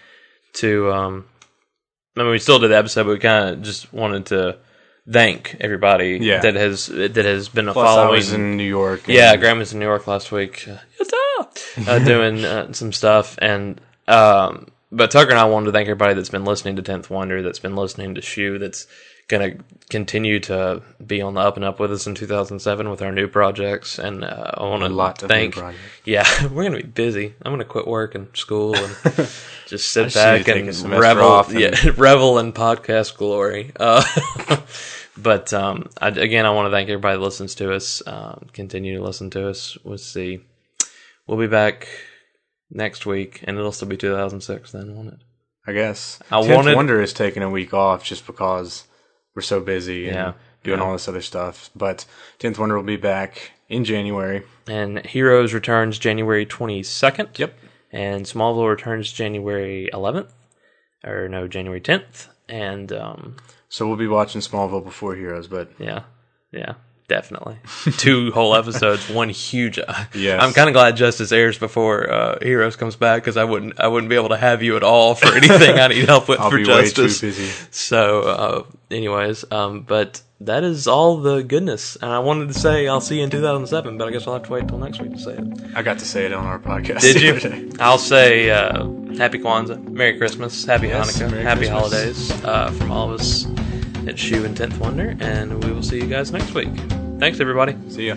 to. 0.55 0.91
Um, 0.91 1.25
I 2.17 2.21
mean, 2.21 2.31
we 2.31 2.39
still 2.39 2.59
did 2.59 2.71
the 2.71 2.77
episode, 2.77 3.03
but 3.03 3.13
we 3.13 3.19
kind 3.19 3.49
of 3.49 3.61
just 3.61 3.91
wanted 3.93 4.27
to 4.27 4.57
thank 5.11 5.55
everybody 5.59 6.17
Yeah. 6.21 6.39
that 6.41 6.55
has 6.55 6.87
that 6.87 7.15
has 7.15 7.49
been 7.49 7.67
a 7.67 7.73
Plus, 7.73 7.97
I 7.97 8.09
was 8.09 8.31
in 8.33 8.57
New 8.57 8.63
York. 8.63 9.07
Yeah, 9.07 9.35
Graham 9.35 9.59
was 9.59 9.73
in 9.73 9.79
New 9.79 9.85
York 9.85 10.07
last 10.07 10.31
week. 10.31 10.67
Uh, 10.67 11.43
uh, 11.87 11.99
doing 11.99 12.43
uh, 12.45 12.71
some 12.73 12.93
stuff, 12.93 13.37
and 13.41 13.79
um, 14.07 14.67
but 14.91 15.11
Tucker 15.11 15.31
and 15.31 15.39
I 15.39 15.45
wanted 15.45 15.67
to 15.67 15.71
thank 15.73 15.87
everybody 15.87 16.13
that's 16.13 16.29
been 16.29 16.45
listening 16.45 16.77
to 16.77 16.81
Tenth 16.81 17.09
Wonder, 17.09 17.41
that's 17.41 17.59
been 17.59 17.75
listening 17.75 18.15
to 18.15 18.21
Shoe, 18.21 18.59
that's 18.59 18.87
going 19.27 19.57
to 19.57 19.63
continue 19.89 20.39
to 20.39 20.81
be 21.05 21.21
on 21.21 21.33
the 21.33 21.41
up 21.41 21.55
and 21.55 21.65
up 21.65 21.79
with 21.79 21.91
us 21.91 22.05
in 22.07 22.13
2007 22.15 22.89
with 22.89 23.01
our 23.01 23.11
new 23.11 23.27
projects. 23.27 23.97
And 23.97 24.23
uh, 24.23 24.51
I 24.55 24.63
want 24.63 24.83
to 24.83 24.89
lot 24.89 25.23
of 25.23 25.29
new 25.29 25.51
thank. 25.51 25.75
Yeah, 26.05 26.25
we're 26.47 26.63
going 26.63 26.73
to 26.73 26.83
be 26.83 26.88
busy. 26.91 27.33
I'm 27.41 27.51
going 27.51 27.59
to 27.59 27.65
quit 27.65 27.88
work 27.88 28.13
and 28.15 28.27
school 28.35 28.75
and 28.75 28.95
just 29.67 29.91
sit 29.91 30.13
back 30.13 30.45
to 30.45 30.51
a 30.51 30.67
and 30.67 30.89
revel. 30.91 31.23
off 31.27 31.49
and- 31.51 31.59
yeah, 31.59 31.75
revel 31.97 32.38
in 32.39 32.53
podcast 32.53 33.17
glory. 33.17 33.71
Uh, 33.79 34.03
but 35.17 35.53
um, 35.53 35.89
I, 35.99 36.09
again, 36.09 36.45
I 36.45 36.51
want 36.51 36.67
to 36.67 36.71
thank 36.71 36.89
everybody 36.89 37.17
that 37.17 37.23
listens 37.23 37.55
to 37.55 37.73
us. 37.73 38.03
Um, 38.05 38.47
continue 38.53 38.97
to 38.97 39.03
listen 39.03 39.29
to 39.31 39.49
us. 39.49 39.77
We'll 39.83 39.97
see. 39.97 40.41
We'll 41.27 41.39
be 41.39 41.47
back 41.47 41.88
next 42.69 43.05
week, 43.05 43.41
and 43.45 43.57
it'll 43.57 43.71
still 43.71 43.88
be 43.88 43.97
2006 43.97 44.71
then, 44.71 44.95
won't 44.95 45.07
it? 45.13 45.19
I 45.65 45.71
guess. 45.73 46.19
I 46.29 46.39
wanted- 46.39 46.75
Wonder 46.75 47.01
is 47.01 47.13
taking 47.13 47.41
a 47.41 47.49
week 47.49 47.73
off 47.73 48.03
just 48.03 48.27
because 48.27 48.83
we're 49.35 49.41
so 49.41 49.59
busy 49.59 50.07
and 50.09 50.33
doing 50.63 50.79
Yeah. 50.79 50.85
all 50.85 50.93
this 50.93 51.07
other 51.07 51.21
stuff. 51.21 51.69
But 51.75 52.05
Tenth 52.39 52.57
Wonder 52.57 52.75
will 52.75 52.83
be 52.83 52.97
back 52.97 53.51
in 53.69 53.83
January. 53.83 54.43
And 54.67 55.05
Heroes 55.05 55.53
returns 55.53 55.99
January 55.99 56.45
22nd. 56.45 57.37
Yep. 57.37 57.53
And 57.91 58.25
Smallville 58.25 58.69
returns 58.69 59.11
January 59.11 59.89
11th. 59.93 60.29
Or 61.03 61.27
no, 61.29 61.47
January 61.47 61.81
10th. 61.81 62.27
And 62.49 62.91
um, 62.93 63.35
So 63.69 63.87
we'll 63.87 63.97
be 63.97 64.07
watching 64.07 64.41
Smallville 64.41 64.83
before 64.83 65.15
Heroes, 65.15 65.47
but 65.47 65.71
yeah, 65.79 66.03
yeah, 66.51 66.73
definitely. 67.07 67.57
Two 67.97 68.31
whole 68.31 68.55
episodes, 68.55 69.09
one 69.09 69.29
huge. 69.29 69.79
Yes. 70.13 70.41
I'm 70.41 70.53
kind 70.53 70.69
of 70.69 70.73
glad 70.73 70.95
Justice 70.95 71.31
airs 71.31 71.57
before 71.57 72.11
uh, 72.11 72.39
Heroes 72.41 72.75
comes 72.75 72.95
back 72.95 73.21
because 73.23 73.37
I 73.37 73.43
wouldn't, 73.43 73.79
I 73.79 73.87
wouldn't 73.87 74.09
be 74.09 74.15
able 74.15 74.29
to 74.29 74.37
have 74.37 74.61
you 74.63 74.75
at 74.77 74.83
all 74.83 75.15
for 75.15 75.27
anything 75.35 75.79
I 75.79 75.87
need 75.87 76.05
help 76.05 76.27
with 76.27 76.39
I'll 76.39 76.49
for 76.51 76.57
be 76.57 76.65
Justice. 76.65 77.21
way 77.21 77.29
too 77.31 77.35
busy. 77.35 77.67
So, 77.71 78.21
uh, 78.21 78.63
anyways, 78.91 79.49
um, 79.51 79.81
but 79.81 80.21
that 80.41 80.63
is 80.63 80.87
all 80.87 81.17
the 81.17 81.43
goodness. 81.43 81.95
And 81.97 82.11
I 82.11 82.19
wanted 82.19 82.47
to 82.49 82.53
say 82.53 82.87
I'll 82.87 83.01
see 83.01 83.17
you 83.17 83.23
in 83.23 83.29
2007, 83.29 83.97
but 83.97 84.07
I 84.07 84.11
guess 84.11 84.27
I'll 84.27 84.33
have 84.33 84.43
to 84.43 84.51
wait 84.51 84.67
till 84.67 84.77
next 84.77 85.01
week 85.01 85.11
to 85.13 85.19
say 85.19 85.33
it. 85.33 85.47
I 85.75 85.81
got 85.81 85.99
to 85.99 86.05
say 86.05 86.25
it 86.25 86.33
on 86.33 86.45
our 86.45 86.59
podcast. 86.59 87.01
Did 87.01 87.17
the 87.17 87.29
other 87.29 87.49
day. 87.49 87.59
you? 87.59 87.71
I'll 87.79 87.97
say 87.97 88.49
uh, 88.49 88.87
Happy 89.17 89.39
Kwanzaa, 89.39 89.83
Merry 89.89 90.17
Christmas, 90.17 90.65
Happy 90.65 90.87
Yes, 90.87 91.17
Hanukkah, 91.17 91.31
Merry 91.31 91.43
Happy 91.43 91.59
Christmas. 91.67 92.31
Holidays 92.31 92.43
uh, 92.43 92.71
from 92.71 92.91
all 92.91 93.11
of 93.11 93.19
us 93.19 93.45
at 94.07 94.19
Shoe 94.19 94.45
and 94.45 94.55
Tenth 94.55 94.77
Wonder, 94.79 95.15
and 95.19 95.63
we 95.63 95.71
will 95.71 95.83
see 95.83 95.99
you 95.99 96.07
guys 96.07 96.31
next 96.31 96.53
week. 96.53 96.69
Thanks, 97.19 97.39
everybody. 97.39 97.75
See 97.89 98.07
ya. 98.07 98.15